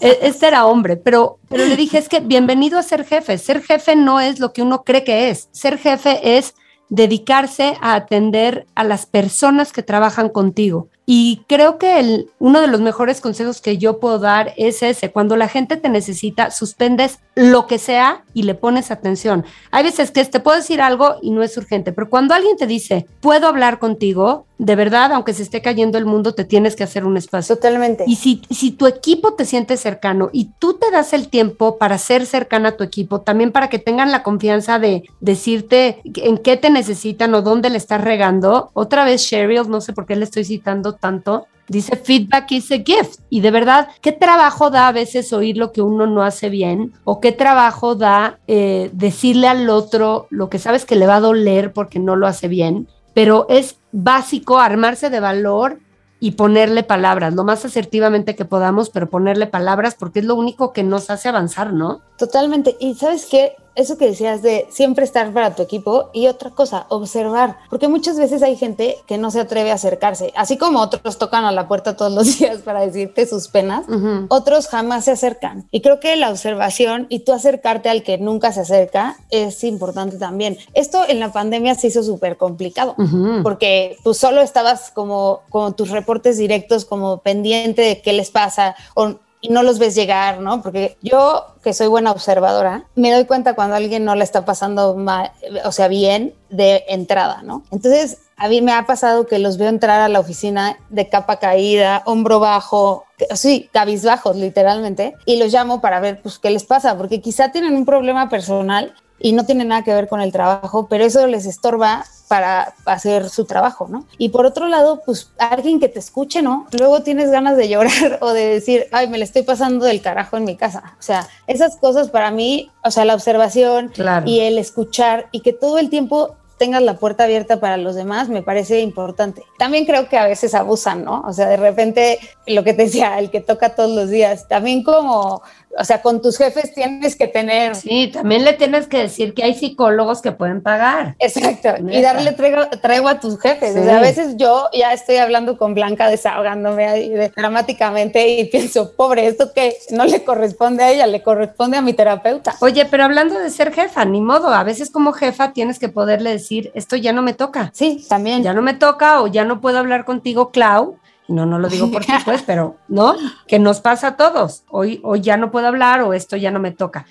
E, 0.00 0.20
este 0.22 0.46
era 0.46 0.64
hombre. 0.64 0.96
Pero, 0.96 1.38
pero 1.50 1.66
le 1.66 1.76
dije, 1.76 1.98
es 1.98 2.08
que 2.08 2.20
bienvenido 2.20 2.78
a 2.78 2.82
ser 2.82 3.04
jefe. 3.04 3.36
Ser 3.36 3.60
jefe 3.60 3.96
no 3.96 4.18
es 4.18 4.40
lo 4.40 4.54
que 4.54 4.62
uno 4.62 4.82
cree 4.82 5.04
que 5.04 5.28
es. 5.28 5.50
Ser 5.52 5.76
jefe 5.76 6.38
es 6.38 6.54
dedicarse 6.88 7.76
a 7.82 7.96
atender 7.96 8.66
a 8.74 8.82
las 8.84 9.04
personas 9.04 9.74
que 9.74 9.82
trabajan 9.82 10.30
contigo. 10.30 10.88
Y 11.06 11.42
creo 11.48 11.78
que 11.78 12.00
el, 12.00 12.30
uno 12.38 12.60
de 12.60 12.66
los 12.66 12.80
mejores 12.80 13.20
consejos 13.20 13.60
que 13.60 13.76
yo 13.76 14.00
puedo 14.00 14.18
dar 14.18 14.54
es 14.56 14.82
ese, 14.82 15.10
cuando 15.10 15.36
la 15.36 15.48
gente 15.48 15.76
te 15.76 15.88
necesita, 15.88 16.50
suspendes 16.50 17.18
lo 17.34 17.66
que 17.66 17.78
sea 17.78 18.24
y 18.32 18.44
le 18.44 18.54
pones 18.54 18.90
atención. 18.90 19.44
Hay 19.70 19.84
veces 19.84 20.10
que 20.10 20.24
te 20.24 20.40
puedo 20.40 20.56
decir 20.56 20.80
algo 20.80 21.16
y 21.20 21.30
no 21.30 21.42
es 21.42 21.56
urgente, 21.56 21.92
pero 21.92 22.08
cuando 22.08 22.34
alguien 22.34 22.56
te 22.56 22.66
dice, 22.66 23.06
puedo 23.20 23.48
hablar 23.48 23.78
contigo, 23.78 24.46
de 24.58 24.76
verdad, 24.76 25.12
aunque 25.12 25.34
se 25.34 25.42
esté 25.42 25.60
cayendo 25.60 25.98
el 25.98 26.06
mundo, 26.06 26.34
te 26.34 26.44
tienes 26.44 26.76
que 26.76 26.84
hacer 26.84 27.04
un 27.04 27.16
espacio. 27.16 27.56
Totalmente. 27.56 28.04
Y 28.06 28.16
si, 28.16 28.42
si 28.50 28.70
tu 28.70 28.86
equipo 28.86 29.34
te 29.34 29.44
siente 29.44 29.76
cercano 29.76 30.30
y 30.32 30.52
tú 30.58 30.74
te 30.74 30.90
das 30.90 31.12
el 31.12 31.28
tiempo 31.28 31.76
para 31.76 31.98
ser 31.98 32.24
cercana 32.24 32.70
a 32.70 32.76
tu 32.76 32.84
equipo, 32.84 33.20
también 33.20 33.50
para 33.50 33.68
que 33.68 33.80
tengan 33.80 34.12
la 34.12 34.22
confianza 34.22 34.78
de 34.78 35.02
decirte 35.20 36.00
en 36.04 36.38
qué 36.38 36.56
te 36.56 36.70
necesitan 36.70 37.34
o 37.34 37.42
dónde 37.42 37.68
le 37.68 37.78
estás 37.78 38.00
regando. 38.00 38.70
Otra 38.74 39.04
vez, 39.04 39.26
Cheryl, 39.26 39.68
no 39.68 39.80
sé 39.80 39.92
por 39.92 40.06
qué 40.06 40.14
le 40.14 40.24
estoy 40.24 40.44
citando 40.44 40.93
tanto, 40.94 41.46
dice 41.68 41.96
feedback 41.96 42.52
is 42.52 42.70
a 42.70 42.78
gift. 42.78 43.20
Y 43.30 43.40
de 43.40 43.50
verdad, 43.50 43.88
¿qué 44.00 44.12
trabajo 44.12 44.70
da 44.70 44.88
a 44.88 44.92
veces 44.92 45.32
oír 45.32 45.56
lo 45.56 45.72
que 45.72 45.82
uno 45.82 46.06
no 46.06 46.22
hace 46.22 46.48
bien? 46.48 46.92
¿O 47.04 47.20
qué 47.20 47.32
trabajo 47.32 47.94
da 47.94 48.38
eh, 48.46 48.90
decirle 48.92 49.48
al 49.48 49.68
otro 49.70 50.26
lo 50.30 50.48
que 50.48 50.58
sabes 50.58 50.84
que 50.84 50.96
le 50.96 51.06
va 51.06 51.16
a 51.16 51.20
doler 51.20 51.72
porque 51.72 51.98
no 51.98 52.16
lo 52.16 52.26
hace 52.26 52.48
bien? 52.48 52.88
Pero 53.14 53.46
es 53.48 53.76
básico 53.92 54.58
armarse 54.58 55.10
de 55.10 55.20
valor 55.20 55.78
y 56.20 56.32
ponerle 56.32 56.82
palabras, 56.82 57.34
lo 57.34 57.44
más 57.44 57.66
asertivamente 57.66 58.34
que 58.34 58.46
podamos, 58.46 58.88
pero 58.88 59.10
ponerle 59.10 59.46
palabras 59.46 59.94
porque 59.94 60.20
es 60.20 60.24
lo 60.24 60.36
único 60.36 60.72
que 60.72 60.82
nos 60.82 61.10
hace 61.10 61.28
avanzar, 61.28 61.74
¿no? 61.74 62.00
Totalmente. 62.16 62.76
Y 62.80 62.94
sabes 62.94 63.26
qué, 63.30 63.52
eso 63.74 63.98
que 63.98 64.06
decías 64.06 64.42
de 64.42 64.66
siempre 64.70 65.04
estar 65.04 65.32
para 65.32 65.54
tu 65.54 65.62
equipo 65.62 66.10
y 66.12 66.26
otra 66.26 66.50
cosa, 66.50 66.86
observar, 66.88 67.58
porque 67.70 67.88
muchas 67.88 68.18
veces 68.18 68.42
hay 68.42 68.56
gente 68.56 68.96
que 69.06 69.18
no 69.18 69.30
se 69.30 69.40
atreve 69.40 69.70
a 69.70 69.74
acercarse, 69.74 70.32
así 70.36 70.56
como 70.56 70.80
otros 70.80 71.18
tocan 71.18 71.44
a 71.44 71.52
la 71.52 71.68
puerta 71.68 71.96
todos 71.96 72.12
los 72.12 72.38
días 72.38 72.58
para 72.58 72.80
decirte 72.80 73.26
sus 73.26 73.48
penas, 73.48 73.84
otros 74.28 74.68
jamás 74.68 75.04
se 75.04 75.12
acercan. 75.12 75.66
Y 75.70 75.80
creo 75.80 76.00
que 76.00 76.16
la 76.16 76.30
observación 76.30 77.06
y 77.08 77.20
tú 77.20 77.32
acercarte 77.32 77.88
al 77.88 78.02
que 78.02 78.18
nunca 78.18 78.52
se 78.52 78.60
acerca 78.60 79.16
es 79.30 79.64
importante 79.64 80.18
también. 80.18 80.58
Esto 80.74 81.04
en 81.06 81.20
la 81.20 81.32
pandemia 81.32 81.74
se 81.74 81.88
hizo 81.88 82.02
súper 82.02 82.36
complicado, 82.36 82.94
porque 83.42 83.96
tú 84.04 84.14
solo 84.14 84.40
estabas 84.40 84.90
como, 84.90 85.42
como 85.50 85.72
tus 85.72 85.90
reportes 85.90 86.38
directos, 86.38 86.84
como 86.84 87.18
pendiente 87.18 87.82
de 87.82 88.00
qué 88.00 88.12
les 88.12 88.30
pasa 88.30 88.76
o 88.94 89.16
y 89.44 89.50
no 89.50 89.62
los 89.62 89.78
ves 89.78 89.94
llegar, 89.94 90.40
¿no? 90.40 90.62
Porque 90.62 90.96
yo, 91.02 91.48
que 91.62 91.74
soy 91.74 91.86
buena 91.86 92.12
observadora, 92.12 92.84
me 92.94 93.12
doy 93.12 93.26
cuenta 93.26 93.52
cuando 93.52 93.76
alguien 93.76 94.02
no 94.02 94.14
le 94.14 94.24
está 94.24 94.46
pasando 94.46 94.94
mal, 94.94 95.32
o 95.66 95.70
sea, 95.70 95.86
bien 95.86 96.32
de 96.48 96.82
entrada, 96.88 97.42
¿no? 97.42 97.62
Entonces, 97.70 98.20
a 98.38 98.48
mí 98.48 98.62
me 98.62 98.72
ha 98.72 98.86
pasado 98.86 99.26
que 99.26 99.38
los 99.38 99.58
veo 99.58 99.68
entrar 99.68 100.00
a 100.00 100.08
la 100.08 100.18
oficina 100.18 100.78
de 100.88 101.10
capa 101.10 101.40
caída, 101.40 102.02
hombro 102.06 102.40
bajo, 102.40 103.04
sí, 103.34 103.68
cabizbajos 103.70 104.34
literalmente, 104.34 105.14
y 105.26 105.36
los 105.36 105.52
llamo 105.52 105.82
para 105.82 106.00
ver 106.00 106.22
pues 106.22 106.38
qué 106.38 106.48
les 106.48 106.64
pasa, 106.64 106.96
porque 106.96 107.20
quizá 107.20 107.52
tienen 107.52 107.76
un 107.76 107.84
problema 107.84 108.30
personal 108.30 108.94
y 109.24 109.32
no 109.32 109.46
tiene 109.46 109.64
nada 109.64 109.82
que 109.82 109.94
ver 109.94 110.06
con 110.06 110.20
el 110.20 110.32
trabajo, 110.32 110.86
pero 110.86 111.02
eso 111.02 111.26
les 111.26 111.46
estorba 111.46 112.04
para 112.28 112.74
hacer 112.84 113.30
su 113.30 113.46
trabajo, 113.46 113.88
¿no? 113.88 114.04
Y 114.18 114.28
por 114.28 114.44
otro 114.44 114.68
lado, 114.68 115.00
pues 115.06 115.30
alguien 115.38 115.80
que 115.80 115.88
te 115.88 115.98
escuche, 115.98 116.42
¿no? 116.42 116.66
Luego 116.78 117.00
tienes 117.00 117.30
ganas 117.30 117.56
de 117.56 117.70
llorar 117.70 118.18
o 118.20 118.34
de 118.34 118.46
decir, 118.48 118.86
ay, 118.92 119.08
me 119.08 119.16
le 119.16 119.24
estoy 119.24 119.40
pasando 119.40 119.86
del 119.86 120.02
carajo 120.02 120.36
en 120.36 120.44
mi 120.44 120.56
casa. 120.56 120.94
O 120.98 121.02
sea, 121.02 121.26
esas 121.46 121.78
cosas 121.78 122.10
para 122.10 122.30
mí, 122.30 122.70
o 122.84 122.90
sea, 122.90 123.06
la 123.06 123.14
observación 123.14 123.92
y 124.26 124.40
el 124.40 124.58
escuchar 124.58 125.28
y 125.32 125.40
que 125.40 125.54
todo 125.54 125.78
el 125.78 125.88
tiempo 125.88 126.36
tengas 126.58 126.82
la 126.82 126.98
puerta 126.98 127.24
abierta 127.24 127.60
para 127.60 127.76
los 127.76 127.94
demás 127.94 128.28
me 128.28 128.42
parece 128.42 128.80
importante. 128.80 129.42
También 129.58 129.86
creo 129.86 130.08
que 130.08 130.18
a 130.18 130.26
veces 130.26 130.54
abusan, 130.54 131.04
¿no? 131.04 131.22
O 131.26 131.32
sea, 131.32 131.48
de 131.48 131.56
repente, 131.56 132.18
lo 132.46 132.62
que 132.62 132.74
te 132.74 132.84
decía, 132.84 133.18
el 133.18 133.30
que 133.30 133.40
toca 133.40 133.74
todos 133.74 133.90
los 133.90 134.10
días, 134.10 134.48
también 134.48 134.82
como 134.82 135.42
o 135.76 135.84
sea, 135.84 136.02
con 136.02 136.22
tus 136.22 136.38
jefes 136.38 136.72
tienes 136.72 137.16
que 137.16 137.26
tener. 137.26 137.74
Sí, 137.74 138.10
también 138.12 138.44
le 138.44 138.52
tienes 138.52 138.86
que 138.86 138.98
decir 138.98 139.34
que 139.34 139.42
hay 139.42 139.54
psicólogos 139.54 140.22
que 140.22 140.32
pueden 140.32 140.62
pagar. 140.62 141.16
Exacto. 141.18 141.70
Y 141.90 142.00
darle 142.00 142.32
traigo, 142.32 143.08
a 143.08 143.20
tus 143.20 143.40
jefes. 143.40 143.76
O 143.76 143.82
sea, 143.82 143.98
a 143.98 144.00
veces 144.00 144.36
yo 144.36 144.68
ya 144.72 144.92
estoy 144.92 145.16
hablando 145.16 145.58
con 145.58 145.74
Blanca 145.74 146.08
desahogándome 146.08 147.30
dramáticamente 147.36 148.28
y 148.28 148.44
pienso, 148.44 148.92
pobre, 148.92 149.26
esto 149.26 149.52
que 149.52 149.76
no 149.90 150.04
le 150.04 150.24
corresponde 150.24 150.84
a 150.84 150.90
ella, 150.90 151.06
le 151.06 151.22
corresponde 151.22 151.76
a 151.76 151.82
mi 151.82 151.92
terapeuta. 151.92 152.54
Oye, 152.60 152.86
pero 152.86 153.04
hablando 153.04 153.38
de 153.38 153.50
ser 153.50 153.72
jefa, 153.72 154.04
ni 154.04 154.20
modo. 154.20 154.48
A 154.48 154.64
veces 154.64 154.90
como 154.90 155.12
jefa 155.12 155.52
tienes 155.52 155.78
que 155.78 155.88
poderle 155.88 156.30
decir, 156.30 156.70
esto 156.74 156.96
ya 156.96 157.12
no 157.12 157.22
me 157.22 157.34
toca. 157.34 157.70
Sí, 157.74 158.04
también. 158.08 158.42
Ya 158.42 158.52
no 158.52 158.62
me 158.62 158.74
toca 158.74 159.22
o 159.22 159.26
ya 159.26 159.44
no 159.44 159.60
puedo 159.60 159.78
hablar 159.78 160.04
contigo, 160.04 160.50
Clau 160.50 160.98
no, 161.28 161.46
no 161.46 161.58
lo 161.58 161.68
digo 161.68 161.90
por 161.90 162.04
ti, 162.04 162.12
pues, 162.24 162.42
pero 162.46 162.76
no, 162.88 163.14
que 163.46 163.58
nos 163.58 163.80
pasa 163.80 164.08
a 164.08 164.16
todos. 164.16 164.64
Hoy, 164.70 165.00
hoy 165.02 165.20
ya 165.20 165.36
no 165.36 165.50
puedo 165.50 165.66
hablar 165.66 166.02
o 166.02 166.12
esto 166.12 166.36
ya 166.36 166.50
no 166.50 166.60
me 166.60 166.72
toca. 166.72 167.06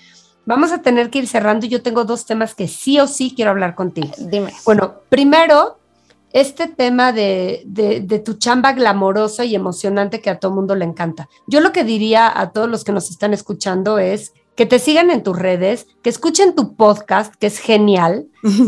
Vamos 0.46 0.72
a 0.72 0.82
tener 0.82 1.10
que 1.10 1.20
ir 1.20 1.26
cerrando 1.26 1.66
yo 1.66 1.82
tengo 1.82 2.04
dos 2.04 2.26
temas 2.26 2.54
que 2.54 2.68
sí 2.68 3.00
o 3.00 3.06
sí 3.06 3.32
quiero 3.34 3.50
hablar 3.50 3.74
contigo. 3.74 4.10
Dime. 4.18 4.52
Bueno, 4.64 4.96
primero, 5.08 5.78
este 6.32 6.68
tema 6.68 7.12
de, 7.12 7.62
de, 7.64 8.00
de, 8.00 8.18
tu 8.18 8.34
chamba 8.34 8.72
glamorosa 8.72 9.44
y 9.44 9.54
emocionante 9.54 10.20
que 10.20 10.30
a 10.30 10.38
todo 10.38 10.52
mundo 10.52 10.74
le 10.74 10.84
encanta. 10.84 11.28
Yo 11.46 11.60
lo 11.60 11.72
que 11.72 11.84
diría 11.84 12.30
a 12.38 12.50
todos 12.50 12.68
los 12.68 12.84
que 12.84 12.92
nos 12.92 13.08
están 13.08 13.32
escuchando 13.32 13.98
es 13.98 14.34
que 14.54 14.66
te 14.66 14.78
sigan 14.78 15.10
en 15.10 15.22
tus 15.22 15.38
redes, 15.38 15.86
que 16.02 16.10
escuchen 16.10 16.54
tu 16.54 16.76
podcast, 16.76 17.34
que 17.34 17.46
es 17.46 17.58
genial. 17.58 18.26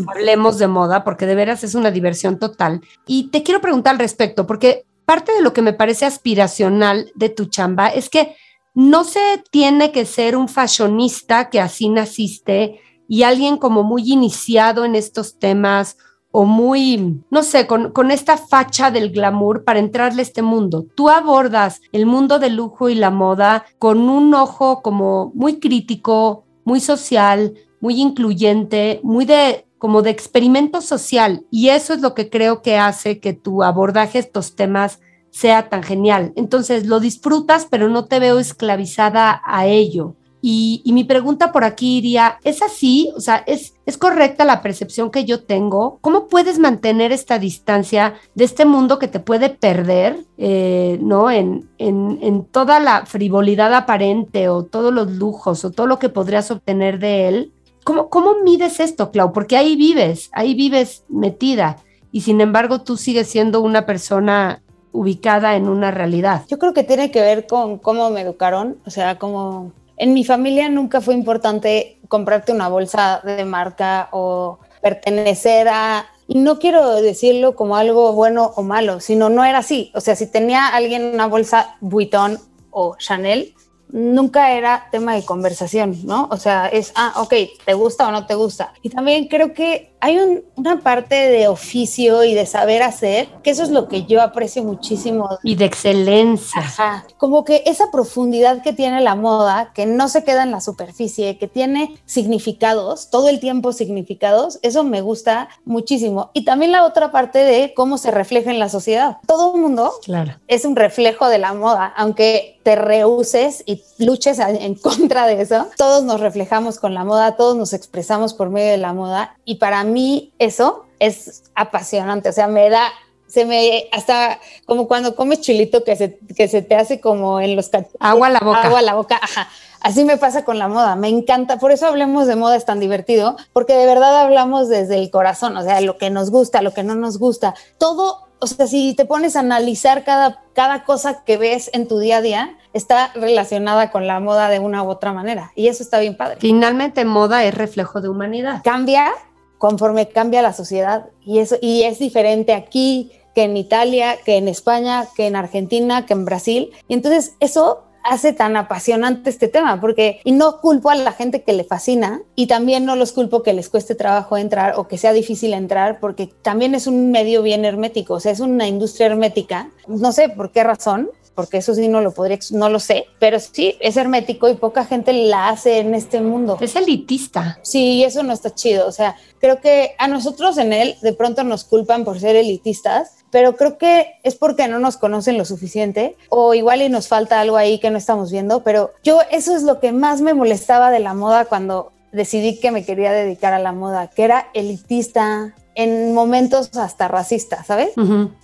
Hablemos 0.08 0.58
de 0.58 0.66
moda, 0.66 1.04
porque 1.04 1.26
de 1.26 1.34
veras 1.34 1.62
es 1.62 1.74
una 1.74 1.90
diversión 1.90 2.38
total. 2.38 2.80
Y 3.06 3.28
te 3.30 3.42
quiero 3.42 3.60
preguntar 3.60 3.92
al 3.92 3.98
respecto, 3.98 4.46
porque 4.46 4.84
parte 5.06 5.32
de 5.32 5.40
lo 5.40 5.52
que 5.52 5.62
me 5.62 5.72
parece 5.72 6.04
aspiracional 6.04 7.10
de 7.14 7.30
tu 7.30 7.46
chamba 7.46 7.88
es 7.88 8.10
que 8.10 8.36
no 8.74 9.04
se 9.04 9.20
tiene 9.50 9.90
que 9.90 10.04
ser 10.04 10.36
un 10.36 10.48
fashionista 10.48 11.48
que 11.48 11.60
así 11.60 11.88
naciste 11.88 12.80
y 13.08 13.22
alguien 13.22 13.56
como 13.56 13.82
muy 13.82 14.12
iniciado 14.12 14.84
en 14.84 14.94
estos 14.94 15.38
temas 15.38 15.96
o 16.30 16.44
muy, 16.44 17.22
no 17.30 17.42
sé, 17.42 17.66
con, 17.66 18.10
esta 18.10 18.36
facha 18.36 18.90
del 18.90 19.10
glamour 19.10 19.64
para 19.64 19.78
entrarle 19.78 20.20
a 20.20 20.22
este 20.24 20.42
mundo. 20.42 20.84
Tú 20.94 21.08
abordas 21.08 21.80
el 21.92 22.04
mundo 22.04 22.38
del 22.38 22.56
lujo 22.56 22.90
y 22.90 22.94
la 22.94 23.10
moda 23.10 23.64
con 23.78 24.10
un 24.10 24.34
ojo 24.34 24.82
como 24.82 25.32
muy 25.34 25.58
crítico, 25.58 26.44
muy 26.64 26.80
social, 26.80 27.54
muy 27.80 27.98
incluyente, 28.02 29.00
muy 29.02 29.24
de 29.24 29.66
como 29.86 30.02
de 30.02 30.10
experimento 30.10 30.80
social 30.80 31.44
y 31.48 31.68
eso 31.68 31.94
es 31.94 32.00
lo 32.00 32.12
que 32.12 32.28
creo 32.28 32.60
que 32.60 32.76
hace 32.76 33.20
que 33.20 33.34
tu 33.34 33.62
abordaje 33.62 34.18
estos 34.18 34.56
temas 34.56 34.98
sea 35.30 35.68
tan 35.68 35.84
genial. 35.84 36.32
Entonces 36.34 36.86
lo 36.86 36.98
disfrutas, 36.98 37.68
pero 37.70 37.88
no 37.88 38.06
te 38.06 38.18
veo 38.18 38.40
esclavizada 38.40 39.40
a 39.44 39.66
ello. 39.66 40.16
Y, 40.42 40.82
mi 40.86 41.04
pregunta 41.04 41.52
por 41.52 41.62
aquí 41.62 41.98
iría, 41.98 42.40
¿es 42.42 42.62
así? 42.62 43.12
O 43.16 43.20
sea, 43.20 43.44
¿es, 43.46 43.74
¿es 43.86 43.96
correcta 43.96 44.44
la 44.44 44.60
percepción 44.60 45.12
que 45.12 45.24
yo 45.24 45.44
tengo? 45.44 45.98
¿Cómo 46.00 46.26
puedes 46.26 46.58
mantener 46.58 47.12
esta 47.12 47.38
distancia 47.38 48.14
de 48.34 48.42
este 48.42 48.64
mundo 48.64 48.98
que 48.98 49.06
te 49.06 49.20
puede 49.20 49.50
perder, 49.50 50.24
eh, 50.36 50.98
¿no? 51.00 51.30
En, 51.30 51.68
en, 51.78 52.18
en 52.22 52.44
toda 52.44 52.80
la 52.80 53.06
frivolidad 53.06 53.72
aparente 53.72 54.48
o 54.48 54.64
todos 54.64 54.92
los 54.92 55.12
lujos 55.12 55.64
o 55.64 55.70
todo 55.70 55.86
lo 55.86 56.00
que 56.00 56.08
podrías 56.08 56.50
obtener 56.50 56.98
de 56.98 57.28
él 57.28 57.52
¿Cómo, 57.86 58.34
mides 58.42 58.80
esto, 58.80 59.12
Clau? 59.12 59.32
Porque 59.32 59.56
ahí 59.56 59.76
vives, 59.76 60.28
ahí 60.32 60.54
vives 60.54 61.04
metida. 61.08 61.76
y 62.10 62.22
sin 62.22 62.40
embargo 62.40 62.80
tú 62.80 62.96
sigues 62.96 63.28
siendo 63.28 63.60
una 63.60 63.86
persona 63.86 64.62
ubicada 64.90 65.54
en 65.54 65.68
una 65.68 65.90
realidad. 65.90 66.44
Yo 66.48 66.58
creo 66.58 66.72
que 66.72 66.82
tiene 66.82 67.10
que 67.10 67.20
ver 67.20 67.46
con 67.46 67.78
cómo 67.78 68.10
me 68.10 68.22
educaron, 68.22 68.78
o 68.86 68.90
sea, 68.90 69.18
como 69.18 69.72
en 69.98 70.14
mi 70.14 70.24
familia 70.24 70.68
nunca 70.68 71.00
fue 71.00 71.14
importante 71.14 72.00
comprarte 72.08 72.52
una 72.52 72.68
bolsa 72.68 73.20
de 73.22 73.44
marca 73.44 74.08
o 74.12 74.58
pertenecer 74.82 75.68
a 75.68 76.06
y 76.26 76.38
no 76.38 76.58
quiero 76.58 76.96
decirlo 76.96 77.54
como 77.54 77.76
algo 77.76 78.12
bueno 78.14 78.52
o 78.56 78.62
malo, 78.62 78.98
sino 78.98 79.28
no 79.28 79.44
era 79.44 79.58
así. 79.58 79.92
O 79.94 80.00
sea, 80.00 80.16
si 80.16 80.26
tenía 80.26 80.68
alguien 80.68 81.04
una 81.14 81.26
bolsa 81.26 81.76
Vuitton 81.80 82.38
o 82.70 82.96
Chanel, 82.96 83.54
nunca 83.90 84.52
era 84.52 84.88
tema 84.90 85.14
de 85.14 85.24
conversación, 85.24 85.98
¿no? 86.04 86.28
O 86.30 86.36
sea, 86.36 86.68
es, 86.68 86.92
ah, 86.96 87.14
ok, 87.16 87.34
¿te 87.64 87.74
gusta 87.74 88.08
o 88.08 88.10
no 88.10 88.26
te 88.26 88.34
gusta? 88.34 88.72
Y 88.82 88.90
también 88.90 89.28
creo 89.28 89.52
que 89.52 89.95
hay 90.00 90.42
una 90.56 90.80
parte 90.80 91.14
de 91.14 91.48
oficio 91.48 92.24
y 92.24 92.34
de 92.34 92.46
saber 92.46 92.82
hacer, 92.82 93.28
que 93.42 93.50
eso 93.50 93.62
es 93.62 93.70
lo 93.70 93.88
que 93.88 94.04
yo 94.04 94.22
aprecio 94.22 94.62
muchísimo. 94.62 95.38
Y 95.42 95.56
de 95.56 95.64
excelencia. 95.64 96.60
Ajá. 96.60 97.06
Como 97.16 97.44
que 97.44 97.62
esa 97.66 97.90
profundidad 97.90 98.62
que 98.62 98.72
tiene 98.72 99.00
la 99.00 99.14
moda, 99.14 99.72
que 99.74 99.86
no 99.86 100.08
se 100.08 100.24
queda 100.24 100.42
en 100.42 100.50
la 100.50 100.60
superficie, 100.60 101.38
que 101.38 101.48
tiene 101.48 101.96
significados, 102.04 103.10
todo 103.10 103.28
el 103.28 103.40
tiempo 103.40 103.72
significados, 103.72 104.58
eso 104.62 104.84
me 104.84 105.00
gusta 105.00 105.48
muchísimo. 105.64 106.30
Y 106.34 106.44
también 106.44 106.72
la 106.72 106.84
otra 106.84 107.10
parte 107.10 107.38
de 107.38 107.72
cómo 107.74 107.98
se 107.98 108.10
refleja 108.10 108.50
en 108.50 108.58
la 108.58 108.68
sociedad. 108.68 109.18
Todo 109.26 109.54
el 109.54 109.60
mundo 109.60 109.92
claro. 110.04 110.36
es 110.46 110.64
un 110.64 110.76
reflejo 110.76 111.28
de 111.28 111.38
la 111.38 111.54
moda, 111.54 111.92
aunque 111.96 112.56
te 112.66 112.74
rehuses 112.74 113.62
y 113.64 113.80
luches 113.98 114.40
en 114.40 114.74
contra 114.74 115.28
de 115.28 115.40
eso, 115.40 115.68
todos 115.76 116.02
nos 116.02 116.20
reflejamos 116.20 116.80
con 116.80 116.94
la 116.94 117.04
moda, 117.04 117.36
todos 117.36 117.56
nos 117.56 117.72
expresamos 117.72 118.34
por 118.34 118.50
medio 118.50 118.72
de 118.72 118.76
la 118.76 118.92
moda 118.92 119.36
y 119.44 119.54
para 119.54 119.84
mí 119.86 120.32
eso 120.38 120.84
es 120.98 121.44
apasionante, 121.54 122.28
o 122.28 122.32
sea, 122.32 122.46
me 122.46 122.68
da, 122.70 122.88
se 123.26 123.44
me, 123.44 123.88
hasta 123.92 124.40
como 124.64 124.88
cuando 124.88 125.14
comes 125.14 125.40
chilito 125.40 125.84
que 125.84 125.96
se, 125.96 126.18
que 126.36 126.48
se 126.48 126.62
te 126.62 126.74
hace 126.74 127.00
como 127.00 127.40
en 127.40 127.56
los 127.56 127.70
Agua 127.98 128.28
a 128.28 128.30
la 128.30 128.40
boca. 128.40 128.62
Agua 128.62 128.78
a 128.78 128.82
la 128.82 128.94
boca, 128.94 129.18
ajá. 129.20 129.48
Así 129.80 130.04
me 130.04 130.16
pasa 130.16 130.44
con 130.44 130.58
la 130.58 130.68
moda, 130.68 130.96
me 130.96 131.08
encanta, 131.08 131.58
por 131.58 131.70
eso 131.70 131.86
hablemos 131.86 132.26
de 132.26 132.34
moda 132.34 132.56
es 132.56 132.64
tan 132.64 132.80
divertido, 132.80 133.36
porque 133.52 133.74
de 133.74 133.86
verdad 133.86 134.22
hablamos 134.22 134.68
desde 134.68 134.96
el 134.96 135.10
corazón, 135.10 135.56
o 135.56 135.62
sea, 135.62 135.80
lo 135.80 135.96
que 135.96 136.10
nos 136.10 136.30
gusta, 136.30 136.62
lo 136.62 136.74
que 136.74 136.82
no 136.82 136.94
nos 136.96 137.18
gusta, 137.18 137.54
todo, 137.78 138.26
o 138.40 138.46
sea, 138.48 138.66
si 138.66 138.94
te 138.94 139.04
pones 139.04 139.36
a 139.36 139.40
analizar 139.40 140.02
cada, 140.02 140.42
cada 140.54 140.84
cosa 140.84 141.22
que 141.24 141.36
ves 141.36 141.70
en 141.72 141.86
tu 141.86 141.98
día 141.98 142.16
a 142.16 142.22
día, 142.22 142.58
está 142.72 143.12
relacionada 143.14 143.90
con 143.90 144.06
la 144.06 144.18
moda 144.18 144.48
de 144.48 144.58
una 144.58 144.82
u 144.82 144.88
otra 144.88 145.12
manera, 145.12 145.52
y 145.54 145.68
eso 145.68 145.84
está 145.84 146.00
bien 146.00 146.16
padre. 146.16 146.38
Finalmente, 146.40 147.04
moda 147.04 147.44
es 147.44 147.54
reflejo 147.54 148.00
de 148.00 148.08
humanidad. 148.08 148.62
Cambia 148.64 149.12
conforme 149.58 150.08
cambia 150.08 150.42
la 150.42 150.52
sociedad 150.52 151.06
y 151.24 151.38
eso 151.38 151.56
y 151.60 151.82
es 151.82 151.98
diferente 151.98 152.52
aquí 152.52 153.12
que 153.34 153.44
en 153.44 153.56
Italia, 153.56 154.16
que 154.24 154.36
en 154.36 154.48
España, 154.48 155.06
que 155.14 155.26
en 155.26 155.36
Argentina, 155.36 156.06
que 156.06 156.14
en 156.14 156.24
Brasil. 156.24 156.70
Y 156.88 156.94
entonces 156.94 157.34
eso 157.38 157.82
hace 158.02 158.32
tan 158.32 158.56
apasionante 158.56 159.28
este 159.28 159.48
tema, 159.48 159.80
porque 159.80 160.20
y 160.24 160.32
no 160.32 160.60
culpo 160.60 160.90
a 160.90 160.94
la 160.94 161.12
gente 161.12 161.42
que 161.42 161.52
le 161.52 161.64
fascina 161.64 162.22
y 162.34 162.46
también 162.46 162.84
no 162.84 162.96
los 162.96 163.12
culpo 163.12 163.42
que 163.42 163.52
les 163.52 163.68
cueste 163.68 163.94
trabajo 163.94 164.36
entrar 164.38 164.74
o 164.76 164.88
que 164.88 164.96
sea 164.96 165.12
difícil 165.12 165.52
entrar, 165.52 165.98
porque 166.00 166.30
también 166.42 166.74
es 166.74 166.86
un 166.86 167.10
medio 167.10 167.42
bien 167.42 167.64
hermético, 167.64 168.14
o 168.14 168.20
sea, 168.20 168.32
es 168.32 168.40
una 168.40 168.68
industria 168.68 169.08
hermética, 169.08 169.70
no 169.88 170.12
sé 170.12 170.28
por 170.28 170.52
qué 170.52 170.62
razón, 170.62 171.10
porque 171.36 171.58
eso 171.58 171.74
sí 171.74 171.86
no 171.86 172.00
lo 172.00 172.12
podría, 172.12 172.38
no 172.50 172.68
lo 172.68 172.80
sé, 172.80 173.06
pero 173.20 173.38
sí 173.38 173.76
es 173.78 173.96
hermético 173.96 174.48
y 174.48 174.54
poca 174.54 174.86
gente 174.86 175.12
la 175.12 175.50
hace 175.50 175.78
en 175.78 175.94
este 175.94 176.20
mundo. 176.20 176.58
Es 176.60 176.74
elitista. 176.74 177.60
Sí, 177.62 178.02
eso 178.02 178.24
no 178.24 178.32
está 178.32 178.52
chido. 178.52 178.88
O 178.88 178.92
sea, 178.92 179.16
creo 179.38 179.60
que 179.60 179.94
a 179.98 180.08
nosotros 180.08 180.58
en 180.58 180.72
él 180.72 180.96
de 181.02 181.12
pronto 181.12 181.44
nos 181.44 181.64
culpan 181.64 182.04
por 182.04 182.18
ser 182.18 182.34
elitistas, 182.34 183.18
pero 183.30 183.54
creo 183.54 183.76
que 183.76 184.14
es 184.22 184.34
porque 184.34 184.66
no 184.66 184.78
nos 184.78 184.96
conocen 184.96 185.36
lo 185.36 185.44
suficiente 185.44 186.16
o 186.30 186.54
igual 186.54 186.80
y 186.80 186.88
nos 186.88 187.06
falta 187.06 187.38
algo 187.40 187.58
ahí 187.58 187.78
que 187.78 187.90
no 187.90 187.98
estamos 187.98 188.32
viendo, 188.32 188.62
pero 188.62 188.92
yo 189.04 189.20
eso 189.30 189.54
es 189.54 189.62
lo 189.62 189.78
que 189.78 189.92
más 189.92 190.22
me 190.22 190.34
molestaba 190.34 190.90
de 190.90 191.00
la 191.00 191.12
moda 191.12 191.44
cuando 191.44 191.92
decidí 192.12 192.58
que 192.58 192.70
me 192.70 192.84
quería 192.84 193.12
dedicar 193.12 193.52
a 193.52 193.58
la 193.58 193.72
moda, 193.72 194.08
que 194.08 194.24
era 194.24 194.48
elitista, 194.54 195.54
en 195.76 196.14
momentos 196.14 196.70
hasta 196.76 197.06
racistas, 197.06 197.66
¿sabes? 197.66 197.90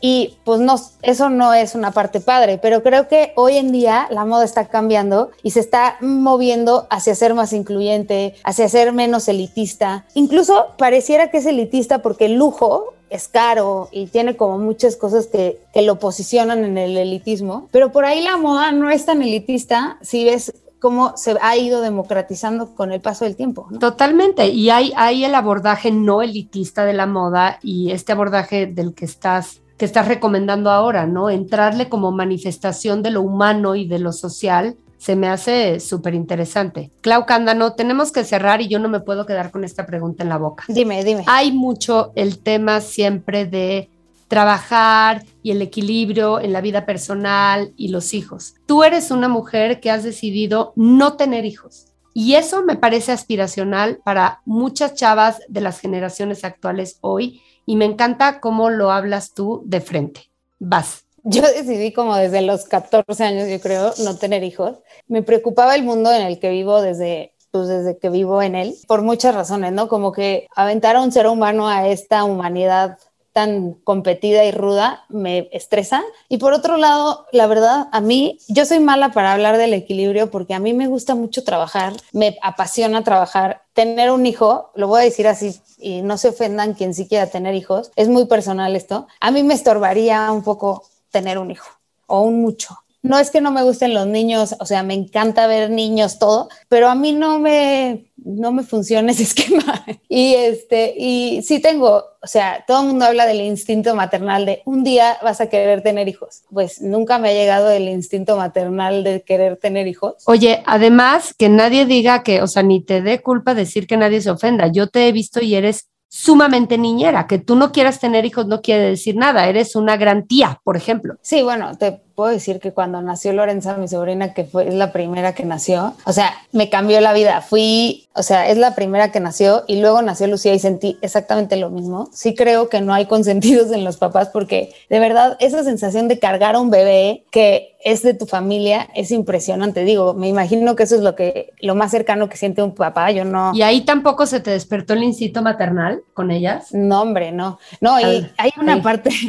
Y 0.00 0.36
pues 0.44 0.60
no, 0.60 0.76
eso 1.00 1.30
no 1.30 1.54
es 1.54 1.74
una 1.74 1.90
parte 1.90 2.20
padre, 2.20 2.58
pero 2.58 2.82
creo 2.82 3.08
que 3.08 3.32
hoy 3.36 3.56
en 3.56 3.72
día 3.72 4.06
la 4.10 4.24
moda 4.24 4.44
está 4.44 4.68
cambiando 4.68 5.30
y 5.42 5.50
se 5.50 5.60
está 5.60 5.96
moviendo 6.00 6.86
hacia 6.90 7.14
ser 7.14 7.34
más 7.34 7.52
incluyente, 7.52 8.34
hacia 8.44 8.68
ser 8.68 8.92
menos 8.92 9.26
elitista. 9.28 10.04
Incluso 10.14 10.68
pareciera 10.76 11.30
que 11.30 11.38
es 11.38 11.46
elitista 11.46 12.02
porque 12.02 12.26
el 12.26 12.34
lujo 12.34 12.94
es 13.08 13.28
caro 13.28 13.88
y 13.92 14.06
tiene 14.06 14.36
como 14.36 14.58
muchas 14.58 14.96
cosas 14.96 15.26
que, 15.26 15.60
que, 15.74 15.82
lo 15.82 15.98
posicionan 15.98 16.64
en 16.64 16.78
el 16.78 16.96
elitismo, 16.96 17.68
pero 17.70 17.92
por 17.92 18.06
ahí 18.06 18.22
la 18.22 18.38
moda 18.38 18.72
no 18.72 18.88
es 18.88 19.04
tan 19.04 19.20
elitista 19.20 19.98
si 20.00 20.24
ves 20.24 20.54
cómo 20.82 21.16
se 21.16 21.36
ha 21.40 21.56
ido 21.56 21.80
democratizando 21.80 22.74
con 22.74 22.90
el 22.90 23.00
paso 23.00 23.24
del 23.24 23.36
tiempo. 23.36 23.68
Totalmente, 23.78 24.48
y 24.48 24.68
hay, 24.68 24.92
hay 24.96 25.24
el 25.24 25.36
abordaje 25.36 25.92
no 25.92 26.22
elitista 26.22 26.84
de 26.84 26.92
la 26.92 27.06
moda 27.06 27.60
y 27.62 27.92
este 27.92 28.10
abordaje 28.10 28.66
del 28.66 28.92
que 28.92 29.04
estás 29.04 29.60
que 29.78 29.86
estás 29.86 30.06
recomendando 30.06 30.70
ahora, 30.70 31.06
¿no? 31.06 31.30
Entrarle 31.30 31.88
como 31.88 32.12
manifestación 32.12 33.02
de 33.02 33.10
lo 33.10 33.22
humano 33.22 33.74
y 33.74 33.86
de 33.88 33.98
lo 33.98 34.12
social 34.12 34.76
se 34.98 35.16
me 35.16 35.28
hace 35.28 35.80
súper 35.80 36.14
interesante. 36.14 36.90
Clau 37.00 37.26
Cándano, 37.26 37.72
tenemos 37.72 38.12
que 38.12 38.22
cerrar 38.22 38.60
y 38.60 38.68
yo 38.68 38.78
no 38.78 38.88
me 38.88 39.00
puedo 39.00 39.26
quedar 39.26 39.50
con 39.50 39.64
esta 39.64 39.84
pregunta 39.86 40.22
en 40.22 40.28
la 40.28 40.38
boca. 40.38 40.64
Dime, 40.68 41.02
dime. 41.02 41.24
Hay 41.26 41.50
mucho 41.50 42.12
el 42.14 42.38
tema 42.38 42.80
siempre 42.80 43.44
de 43.44 43.88
trabajar 44.32 45.26
y 45.42 45.50
el 45.50 45.60
equilibrio 45.60 46.40
en 46.40 46.54
la 46.54 46.62
vida 46.62 46.86
personal 46.86 47.74
y 47.76 47.88
los 47.88 48.14
hijos. 48.14 48.54
Tú 48.64 48.82
eres 48.82 49.10
una 49.10 49.28
mujer 49.28 49.78
que 49.78 49.90
has 49.90 50.04
decidido 50.04 50.72
no 50.74 51.18
tener 51.18 51.44
hijos. 51.44 51.88
Y 52.14 52.36
eso 52.36 52.62
me 52.62 52.76
parece 52.76 53.12
aspiracional 53.12 54.00
para 54.02 54.40
muchas 54.46 54.94
chavas 54.94 55.40
de 55.48 55.60
las 55.60 55.80
generaciones 55.80 56.44
actuales 56.44 56.96
hoy 57.02 57.42
y 57.66 57.76
me 57.76 57.84
encanta 57.84 58.40
cómo 58.40 58.70
lo 58.70 58.90
hablas 58.90 59.34
tú 59.34 59.64
de 59.66 59.82
frente. 59.82 60.30
Vas. 60.58 61.04
Yo 61.24 61.42
decidí 61.42 61.92
como 61.92 62.16
desde 62.16 62.40
los 62.40 62.64
14 62.64 63.24
años, 63.24 63.50
yo 63.50 63.60
creo, 63.60 63.92
no 64.02 64.16
tener 64.16 64.44
hijos. 64.44 64.78
Me 65.08 65.22
preocupaba 65.22 65.74
el 65.74 65.82
mundo 65.82 66.10
en 66.10 66.22
el 66.22 66.38
que 66.38 66.48
vivo 66.48 66.80
desde 66.80 67.34
pues 67.50 67.68
desde 67.68 67.98
que 67.98 68.08
vivo 68.08 68.40
en 68.40 68.54
él, 68.54 68.74
por 68.88 69.02
muchas 69.02 69.34
razones, 69.34 69.72
¿no? 69.72 69.86
Como 69.86 70.10
que 70.10 70.48
aventar 70.56 70.96
a 70.96 71.02
un 71.02 71.12
ser 71.12 71.26
humano 71.26 71.68
a 71.68 71.86
esta 71.86 72.24
humanidad 72.24 72.96
tan 73.32 73.74
competida 73.84 74.44
y 74.44 74.50
ruda 74.50 75.04
me 75.08 75.48
estresa. 75.52 76.02
Y 76.28 76.38
por 76.38 76.52
otro 76.52 76.76
lado, 76.76 77.26
la 77.32 77.46
verdad, 77.46 77.88
a 77.92 78.00
mí, 78.00 78.38
yo 78.48 78.64
soy 78.64 78.80
mala 78.80 79.12
para 79.12 79.32
hablar 79.32 79.56
del 79.56 79.74
equilibrio 79.74 80.30
porque 80.30 80.54
a 80.54 80.58
mí 80.58 80.74
me 80.74 80.86
gusta 80.86 81.14
mucho 81.14 81.44
trabajar, 81.44 81.94
me 82.12 82.36
apasiona 82.42 83.04
trabajar. 83.04 83.62
Tener 83.72 84.10
un 84.10 84.26
hijo, 84.26 84.70
lo 84.74 84.86
voy 84.86 85.00
a 85.00 85.04
decir 85.04 85.26
así 85.26 85.58
y 85.78 86.02
no 86.02 86.18
se 86.18 86.28
ofendan 86.28 86.74
quien 86.74 86.94
sí 86.94 87.08
quiera 87.08 87.26
tener 87.26 87.54
hijos, 87.54 87.90
es 87.96 88.08
muy 88.08 88.26
personal 88.26 88.76
esto. 88.76 89.06
A 89.20 89.30
mí 89.30 89.42
me 89.42 89.54
estorbaría 89.54 90.30
un 90.30 90.42
poco 90.42 90.84
tener 91.10 91.38
un 91.38 91.50
hijo 91.50 91.68
o 92.06 92.20
un 92.20 92.42
mucho 92.42 92.76
no 93.02 93.18
es 93.18 93.30
que 93.30 93.40
no 93.40 93.50
me 93.50 93.62
gusten 93.62 93.94
los 93.94 94.06
niños, 94.06 94.54
o 94.60 94.66
sea, 94.66 94.82
me 94.82 94.94
encanta 94.94 95.46
ver 95.46 95.70
niños, 95.70 96.18
todo, 96.18 96.48
pero 96.68 96.88
a 96.88 96.94
mí 96.94 97.12
no 97.12 97.40
me, 97.40 98.06
no 98.16 98.52
me 98.52 98.62
funciona 98.62 99.10
ese 99.10 99.22
esquema. 99.24 99.84
Y 100.08 100.34
este, 100.34 100.94
y 100.96 101.42
sí 101.42 101.60
tengo, 101.60 102.04
o 102.22 102.26
sea, 102.26 102.64
todo 102.66 102.82
el 102.82 102.88
mundo 102.88 103.04
habla 103.04 103.26
del 103.26 103.40
instinto 103.40 103.94
maternal 103.96 104.46
de 104.46 104.62
un 104.66 104.84
día 104.84 105.16
vas 105.22 105.40
a 105.40 105.48
querer 105.48 105.82
tener 105.82 106.06
hijos. 106.08 106.42
Pues 106.50 106.80
nunca 106.80 107.18
me 107.18 107.30
ha 107.30 107.34
llegado 107.34 107.70
el 107.70 107.88
instinto 107.88 108.36
maternal 108.36 109.02
de 109.02 109.22
querer 109.22 109.56
tener 109.56 109.88
hijos. 109.88 110.22
Oye, 110.26 110.62
además 110.66 111.34
que 111.36 111.48
nadie 111.48 111.86
diga 111.86 112.22
que, 112.22 112.40
o 112.40 112.46
sea, 112.46 112.62
ni 112.62 112.80
te 112.80 113.02
dé 113.02 113.20
culpa 113.20 113.54
decir 113.54 113.86
que 113.86 113.96
nadie 113.96 114.20
se 114.20 114.30
ofenda. 114.30 114.68
Yo 114.68 114.88
te 114.88 115.08
he 115.08 115.12
visto 115.12 115.40
y 115.40 115.56
eres 115.56 115.88
sumamente 116.12 116.76
niñera, 116.76 117.26
que 117.26 117.38
tú 117.38 117.56
no 117.56 117.72
quieras 117.72 117.98
tener 117.98 118.26
hijos 118.26 118.46
no 118.46 118.60
quiere 118.60 118.90
decir 118.90 119.16
nada, 119.16 119.48
eres 119.48 119.74
una 119.74 119.96
gran 119.96 120.26
tía, 120.26 120.60
por 120.62 120.76
ejemplo. 120.76 121.14
Sí, 121.22 121.40
bueno, 121.40 121.74
te 121.78 122.02
puedo 122.14 122.30
decir 122.30 122.60
que 122.60 122.72
cuando 122.72 123.00
nació 123.02 123.32
Lorenza, 123.32 123.76
mi 123.76 123.88
sobrina, 123.88 124.34
que 124.34 124.44
fue 124.44 124.68
es 124.68 124.74
la 124.74 124.92
primera 124.92 125.34
que 125.34 125.44
nació, 125.44 125.94
o 126.04 126.12
sea, 126.12 126.34
me 126.52 126.68
cambió 126.68 127.00
la 127.00 127.12
vida. 127.12 127.40
Fui, 127.40 128.08
o 128.14 128.22
sea, 128.22 128.48
es 128.48 128.58
la 128.58 128.74
primera 128.74 129.10
que 129.10 129.20
nació 129.20 129.64
y 129.66 129.80
luego 129.80 130.02
nació 130.02 130.26
Lucía 130.26 130.54
y 130.54 130.58
sentí 130.58 130.98
exactamente 131.02 131.56
lo 131.56 131.70
mismo. 131.70 132.08
Sí 132.12 132.34
creo 132.34 132.68
que 132.68 132.80
no 132.80 132.94
hay 132.94 133.06
consentidos 133.06 133.72
en 133.72 133.84
los 133.84 133.96
papás 133.96 134.28
porque 134.28 134.72
de 134.88 134.98
verdad 134.98 135.36
esa 135.40 135.64
sensación 135.64 136.08
de 136.08 136.18
cargar 136.18 136.54
a 136.54 136.60
un 136.60 136.70
bebé 136.70 137.24
que 137.30 137.72
es 137.84 138.02
de 138.02 138.14
tu 138.14 138.26
familia 138.26 138.88
es 138.94 139.10
impresionante. 139.10 139.84
Digo, 139.84 140.14
me 140.14 140.28
imagino 140.28 140.76
que 140.76 140.84
eso 140.84 140.94
es 140.94 141.02
lo 141.02 141.14
que 141.14 141.52
lo 141.60 141.74
más 141.74 141.90
cercano 141.90 142.28
que 142.28 142.36
siente 142.36 142.62
un 142.62 142.74
papá. 142.74 143.10
Yo 143.10 143.24
no. 143.24 143.52
¿Y 143.54 143.62
ahí 143.62 143.82
tampoco 143.82 144.26
se 144.26 144.40
te 144.40 144.50
despertó 144.50 144.94
el 144.94 145.02
instinto 145.02 145.42
maternal 145.42 146.02
con 146.14 146.30
ellas? 146.30 146.72
No, 146.72 147.02
hombre, 147.02 147.32
no. 147.32 147.58
No, 147.80 148.00
y 148.00 148.30
hay 148.36 148.50
una 148.60 148.82
parte. 148.82 149.10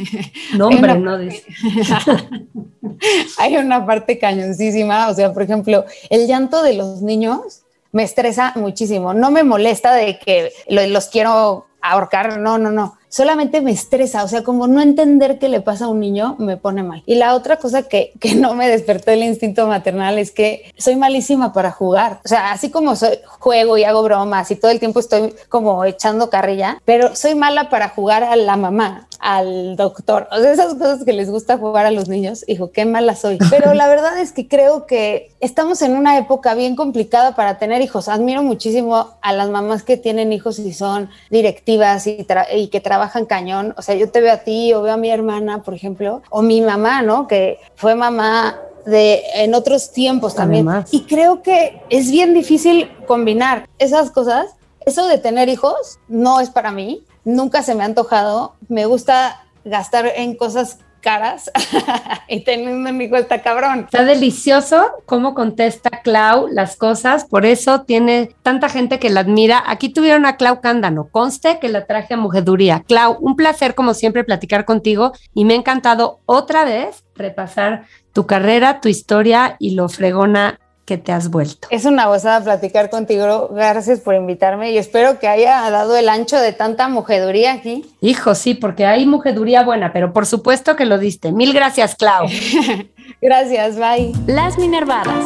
No, 0.58 0.68
hombre, 0.68 1.00
no 1.00 1.18
dice. 1.18 1.44
hay 3.38 3.58
una 3.58 3.86
parte 3.86 4.20
cañoncísima. 4.20 5.10
O 5.10 5.14
sea, 5.14 5.34
por 5.34 5.44
ejemplo, 5.44 5.86
el 6.10 6.28
llanto 6.28 6.64
de 6.64 6.74
los 6.74 7.02
niños 7.02 7.64
me 7.92 8.04
estresa 8.04 8.54
muchísimo. 8.56 9.14
No 9.14 9.32
me 9.32 9.44
molesta 9.44 9.94
de 9.94 10.18
que 10.20 10.52
los 10.68 11.08
quiero 11.08 11.68
ahorcar, 11.82 12.40
no, 12.40 12.58
no, 12.58 12.72
no 12.72 12.98
solamente 13.14 13.62
me 13.62 13.70
estresa, 13.70 14.24
o 14.24 14.28
sea, 14.28 14.44
como 14.44 14.66
no 14.66 14.82
entender 14.82 15.38
qué 15.38 15.48
le 15.48 15.62
pasa 15.62 15.86
a 15.86 15.88
un 15.90 16.00
niño 16.00 16.36
me 16.40 16.58
pone 16.58 16.82
mal. 16.82 17.04
Y 17.06 17.14
la 17.14 17.36
otra 17.36 17.58
cosa 17.58 17.84
que, 17.84 18.12
que 18.20 18.34
no 18.34 18.56
me 18.56 18.68
despertó 18.68 19.12
el 19.12 19.22
instinto 19.22 19.68
maternal 19.68 20.18
es 20.18 20.32
que 20.32 20.72
soy 20.80 20.96
malísima 20.96 21.54
para 21.54 21.70
jugar, 21.70 22.22
o 22.26 22.28
sea, 22.28 22.52
así 22.52 22.72
como 22.72 22.96
soy, 22.96 23.20
juego 23.28 23.78
y 23.78 23.84
hago 23.84 24.02
bromas 24.02 24.50
y 24.50 24.56
todo 24.56 24.72
el 24.72 24.80
tiempo 24.80 25.00
estoy 25.00 25.36
como 25.48 25.86
echando 25.86 26.32
carrilla, 26.32 26.82
pero 26.86 27.16
soy 27.16 27.36
mala 27.36 27.70
para 27.70 27.90
jugar 27.90 28.24
a 28.24 28.36
la 28.36 28.58
mamá, 28.58 29.08
al 29.20 29.76
doctor, 29.76 30.28
o 30.32 30.40
sea, 30.40 30.52
esas 30.52 30.74
cosas 30.74 31.06
que 31.06 31.14
les 31.14 31.30
gusta 31.30 31.60
jugar 31.60 31.86
a 31.86 31.92
los 31.92 32.10
niños, 32.10 32.44
hijo, 32.48 32.72
qué 32.72 32.86
mala 32.86 33.16
soy. 33.16 33.38
Pero 33.50 33.74
la 33.74 33.88
verdad 33.88 34.20
es 34.20 34.34
que 34.34 34.50
creo 34.50 34.86
que 34.86 35.32
estamos 35.40 35.82
en 35.82 35.96
una 35.96 36.18
época 36.18 36.56
bien 36.56 36.76
complicada 36.76 37.34
para 37.34 37.58
tener 37.58 37.82
hijos. 37.82 38.10
Admiro 38.10 38.44
muchísimo 38.44 39.12
a 39.22 39.32
las 39.32 39.50
mamás 39.50 39.84
que 39.84 39.96
tienen 39.96 40.34
hijos 40.34 40.60
y 40.60 40.74
son 40.74 41.10
directivas 41.30 42.06
y, 42.06 42.26
y 42.54 42.68
que 42.68 42.82
trabajan 42.82 43.03
cañón. 43.28 43.74
O 43.78 43.82
sea, 43.82 43.96
yo 43.96 44.10
te 44.10 44.22
veo 44.22 44.34
a 44.34 44.38
ti 44.38 44.74
o 44.74 44.82
veo 44.82 44.94
a 44.94 44.98
mi 44.98 45.10
hermana, 45.10 45.64
por 45.64 45.74
ejemplo, 45.74 46.22
o 46.30 46.42
mi 46.42 46.62
mamá, 46.62 47.02
¿no? 47.02 47.28
Que 47.28 47.60
fue 47.76 47.96
mamá 47.96 48.60
de 48.86 49.24
en 49.36 49.54
otros 49.56 49.92
tiempos 49.92 50.36
también. 50.36 50.68
Y 50.92 51.04
creo 51.04 51.42
que 51.42 51.82
es 51.90 52.12
bien 52.12 52.34
difícil 52.34 52.92
combinar 53.08 53.70
esas 53.80 54.12
cosas. 54.12 54.56
Eso 54.86 55.08
de 55.08 55.18
tener 55.18 55.48
hijos 55.48 56.00
no 56.08 56.42
es 56.42 56.50
para 56.50 56.72
mí 56.72 57.06
nunca 57.24 57.64
se 57.64 57.76
me 57.76 57.84
ha 57.84 57.86
antojado. 57.86 58.56
Me 58.68 58.86
gusta 58.86 59.46
gastar 59.66 60.08
en 60.16 60.36
cosas 60.36 60.80
caras 61.04 61.52
y 62.28 62.40
teniendo 62.40 62.90
un 62.90 63.02
hijo 63.02 63.18
está 63.18 63.44
cabrón. 63.44 63.82
Está 63.82 64.04
delicioso 64.04 64.84
cómo 65.06 65.36
contesta 65.36 66.02
Clau 66.04 66.48
las 66.48 66.76
cosas, 66.76 67.26
por 67.26 67.46
eso 67.46 67.82
tiene 67.82 68.32
tanta 68.42 68.70
gente 68.70 68.98
que 68.98 69.12
la 69.12 69.20
admira. 69.20 69.62
Aquí 69.68 69.90
tuvieron 69.90 70.26
a 70.26 70.38
Clau 70.38 70.62
Cándano, 70.62 71.10
conste 71.12 71.60
que 71.60 71.70
la 71.70 71.86
traje 71.86 72.16
a 72.16 72.18
Mujeduría. 72.18 72.84
Clau, 72.88 73.18
un 73.20 73.36
placer 73.36 73.76
como 73.76 73.94
siempre 73.94 74.24
platicar 74.24 74.66
contigo 74.66 75.12
y 75.36 75.46
me 75.46 75.54
ha 75.54 75.58
encantado 75.58 76.22
otra 76.26 76.66
vez 76.66 77.04
repasar 77.16 77.86
tu 78.14 78.26
carrera, 78.26 78.80
tu 78.80 78.90
historia 78.90 79.58
y 79.60 79.76
lo 79.76 79.90
fregona 79.90 80.60
que 80.86 80.98
te 80.98 81.12
has 81.12 81.30
vuelto. 81.30 81.68
Es 81.72 81.86
una 81.86 82.08
gozada 82.08 82.44
platicar 82.44 82.90
contigo. 82.90 83.50
Gracias 83.52 84.00
por 84.00 84.16
invitarme 84.16 84.72
y 84.72 84.78
espero 84.78 85.20
que 85.20 85.28
haya 85.28 85.70
dado 85.70 85.96
el 85.96 86.10
ancho 86.10 86.38
de 86.38 86.54
tanta 86.54 86.90
mujeduría 86.90 87.54
aquí. 87.54 87.86
Hijo, 88.02 88.36
sí, 88.36 88.54
porque 88.54 88.86
hay 88.86 89.06
mujeduría 89.06 89.64
buena, 89.64 89.94
pero 89.94 90.14
por 90.14 90.26
supuesto 90.26 90.76
que 90.76 90.86
lo 90.86 90.98
diste. 90.98 91.32
Mil 91.32 91.54
gracias, 91.54 91.96
Clau. 91.96 92.28
gracias, 93.22 93.78
bye. 93.78 94.12
Las 94.28 94.58
Minervadas. 94.58 95.26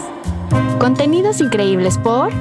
Contenidos 0.79 1.41
increíbles 1.41 1.97
por 1.97 2.31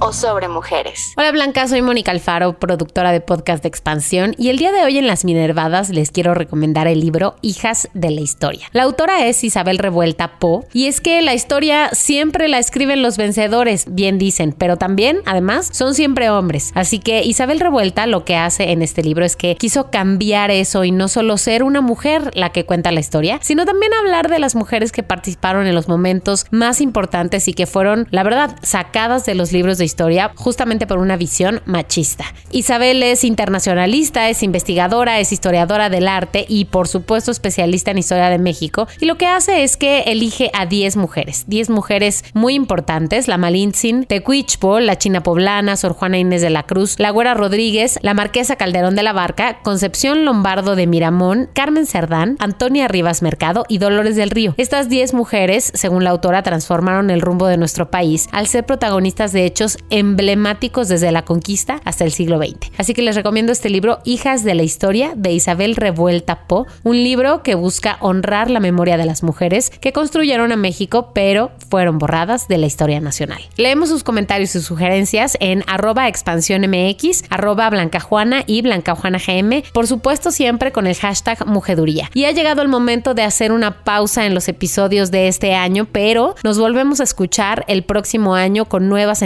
o 0.00 0.12
sobre 0.12 0.48
mujeres. 0.48 1.12
Hola 1.16 1.32
Blanca, 1.32 1.66
soy 1.68 1.82
Mónica 1.82 2.10
Alfaro, 2.10 2.58
productora 2.58 3.12
de 3.12 3.20
podcast 3.20 3.62
de 3.62 3.68
expansión 3.68 4.34
y 4.38 4.50
el 4.50 4.58
día 4.58 4.72
de 4.72 4.82
hoy 4.82 4.98
en 4.98 5.06
Las 5.06 5.24
Minervadas 5.24 5.90
les 5.90 6.10
quiero 6.10 6.34
recomendar 6.34 6.86
el 6.86 7.00
libro 7.00 7.36
Hijas 7.40 7.88
de 7.94 8.10
la 8.10 8.20
Historia. 8.20 8.68
La 8.72 8.82
autora 8.82 9.26
es 9.26 9.42
Isabel 9.44 9.78
Revuelta 9.78 10.38
Po 10.38 10.66
y 10.72 10.86
es 10.86 11.00
que 11.00 11.22
la 11.22 11.34
historia 11.34 11.90
siempre 11.92 12.48
la 12.48 12.58
escriben 12.58 13.02
los 13.02 13.16
vencedores, 13.16 13.86
bien 13.88 14.18
dicen, 14.18 14.54
pero 14.56 14.76
también, 14.76 15.20
además, 15.24 15.70
son 15.72 15.94
siempre 15.94 16.30
hombres. 16.30 16.72
Así 16.74 16.98
que 16.98 17.22
Isabel 17.24 17.60
Revuelta 17.60 18.06
lo 18.06 18.24
que 18.24 18.36
hace 18.36 18.72
en 18.72 18.82
este 18.82 19.02
libro 19.02 19.24
es 19.24 19.36
que 19.36 19.56
quiso 19.56 19.90
cambiar 19.90 20.50
eso 20.50 20.84
y 20.84 20.90
no 20.90 21.08
solo 21.08 21.38
ser 21.38 21.62
una 21.62 21.80
mujer 21.80 22.30
la 22.34 22.50
que 22.50 22.66
cuenta 22.66 22.92
la 22.92 23.00
historia, 23.00 23.38
sino 23.42 23.64
también 23.64 23.94
hablar 23.94 24.28
de 24.28 24.38
las 24.38 24.54
mujeres 24.54 24.92
que 24.92 25.02
participaron 25.02 25.66
en 25.66 25.74
los 25.74 25.88
momentos 25.88 26.44
más 26.50 26.80
importantes 26.80 27.48
y 27.48 27.54
que 27.54 27.66
fueron, 27.66 28.08
la 28.10 28.22
verdad, 28.22 28.56
sacadas 28.62 29.24
de 29.24 29.34
los 29.34 29.52
libros 29.52 29.78
de 29.78 29.85
historia 29.86 30.32
justamente 30.36 30.86
por 30.86 30.98
una 30.98 31.16
visión 31.16 31.62
machista. 31.64 32.24
Isabel 32.50 33.02
es 33.02 33.24
internacionalista, 33.24 34.28
es 34.28 34.42
investigadora, 34.42 35.20
es 35.20 35.32
historiadora 35.32 35.88
del 35.88 36.08
arte 36.08 36.44
y 36.48 36.66
por 36.66 36.88
supuesto 36.88 37.30
especialista 37.30 37.90
en 37.90 37.98
historia 37.98 38.28
de 38.28 38.38
México 38.38 38.86
y 39.00 39.06
lo 39.06 39.16
que 39.16 39.26
hace 39.26 39.64
es 39.64 39.76
que 39.76 40.00
elige 40.02 40.50
a 40.52 40.66
10 40.66 40.96
mujeres, 40.96 41.44
10 41.46 41.70
mujeres 41.70 42.24
muy 42.34 42.54
importantes, 42.54 43.28
la 43.28 43.38
Malintzin, 43.38 44.04
Tecuichpo, 44.04 44.80
la 44.80 44.98
China 44.98 45.22
Poblana, 45.22 45.76
Sor 45.76 45.92
Juana 45.92 46.18
Inés 46.18 46.42
de 46.42 46.50
la 46.50 46.64
Cruz, 46.64 46.98
la 46.98 47.10
Güera 47.10 47.34
Rodríguez, 47.34 47.98
la 48.02 48.14
Marquesa 48.14 48.56
Calderón 48.56 48.96
de 48.96 49.02
la 49.02 49.12
Barca, 49.12 49.60
Concepción 49.62 50.24
Lombardo 50.24 50.76
de 50.76 50.86
Miramón, 50.86 51.48
Carmen 51.54 51.86
Cerdán, 51.86 52.36
Antonia 52.38 52.88
Rivas 52.88 53.22
Mercado 53.22 53.64
y 53.68 53.78
Dolores 53.78 54.16
del 54.16 54.30
Río. 54.30 54.54
Estas 54.56 54.88
10 54.88 55.14
mujeres, 55.14 55.70
según 55.74 56.04
la 56.04 56.10
autora, 56.10 56.42
transformaron 56.42 57.10
el 57.10 57.20
rumbo 57.20 57.46
de 57.46 57.56
nuestro 57.56 57.90
país 57.90 58.28
al 58.32 58.46
ser 58.46 58.64
protagonistas 58.66 59.32
de 59.32 59.44
hechos 59.44 59.75
emblemáticos 59.90 60.88
desde 60.88 61.12
la 61.12 61.24
conquista 61.24 61.80
hasta 61.84 62.04
el 62.04 62.12
siglo 62.12 62.38
XX. 62.38 62.70
Así 62.78 62.94
que 62.94 63.02
les 63.02 63.16
recomiendo 63.16 63.52
este 63.52 63.70
libro, 63.70 64.00
Hijas 64.04 64.44
de 64.44 64.54
la 64.54 64.62
Historia, 64.62 65.12
de 65.16 65.32
Isabel 65.32 65.76
Revuelta 65.76 66.46
Po, 66.46 66.66
un 66.84 66.96
libro 66.96 67.42
que 67.42 67.54
busca 67.54 67.96
honrar 68.00 68.50
la 68.50 68.60
memoria 68.60 68.96
de 68.96 69.06
las 69.06 69.22
mujeres 69.22 69.70
que 69.70 69.92
construyeron 69.92 70.52
a 70.52 70.56
México, 70.56 71.10
pero 71.14 71.50
fueron 71.70 71.98
borradas 71.98 72.48
de 72.48 72.58
la 72.58 72.66
historia 72.66 73.00
nacional. 73.00 73.42
Leemos 73.56 73.88
sus 73.88 74.04
comentarios 74.04 74.54
y 74.54 74.60
sugerencias 74.60 75.36
en 75.40 75.64
arroba 75.66 76.08
expansión 76.08 76.62
MX, 76.62 77.24
arroba 77.30 77.70
blancajuana 77.70 78.44
y 78.46 78.62
blancajuana 78.62 79.18
GM, 79.18 79.62
por 79.72 79.86
supuesto 79.86 80.30
siempre 80.30 80.72
con 80.72 80.86
el 80.86 80.96
hashtag 80.96 81.46
mujeduría. 81.46 82.10
Y 82.14 82.24
ha 82.24 82.32
llegado 82.32 82.62
el 82.62 82.68
momento 82.68 83.14
de 83.14 83.22
hacer 83.22 83.52
una 83.52 83.84
pausa 83.84 84.26
en 84.26 84.34
los 84.34 84.48
episodios 84.48 85.10
de 85.10 85.28
este 85.28 85.54
año, 85.54 85.86
pero 85.90 86.34
nos 86.44 86.58
volvemos 86.58 87.00
a 87.00 87.04
escuchar 87.04 87.64
el 87.68 87.84
próximo 87.84 88.34
año 88.34 88.66
con 88.66 88.88
nuevas 88.88 89.22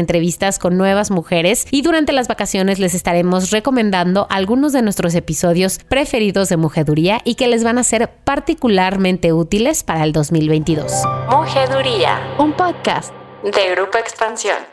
con 0.59 0.79
nuevas 0.79 1.11
mujeres 1.11 1.67
y 1.71 1.83
durante 1.83 2.13
las 2.13 2.27
vacaciones 2.27 2.79
les 2.79 2.95
estaremos 2.95 3.51
recomendando 3.51 4.27
algunos 4.31 4.73
de 4.73 4.81
nuestros 4.81 5.15
episodios 5.15 5.79
preferidos 5.89 6.49
de 6.49 6.57
Mujeduría 6.57 7.21
y 7.25 7.35
que 7.35 7.47
les 7.47 7.63
van 7.63 7.77
a 7.77 7.85
ser 7.85 8.11
particularmente 8.25 9.33
útiles 9.33 9.83
para 9.83 10.05
el 10.05 10.13
2022. 10.13 10.91
Mujeduría, 11.31 12.35
un 12.39 12.55
podcast 12.55 13.13
de 13.45 13.75
Grupo 13.75 13.99
Expansión. 13.99 14.70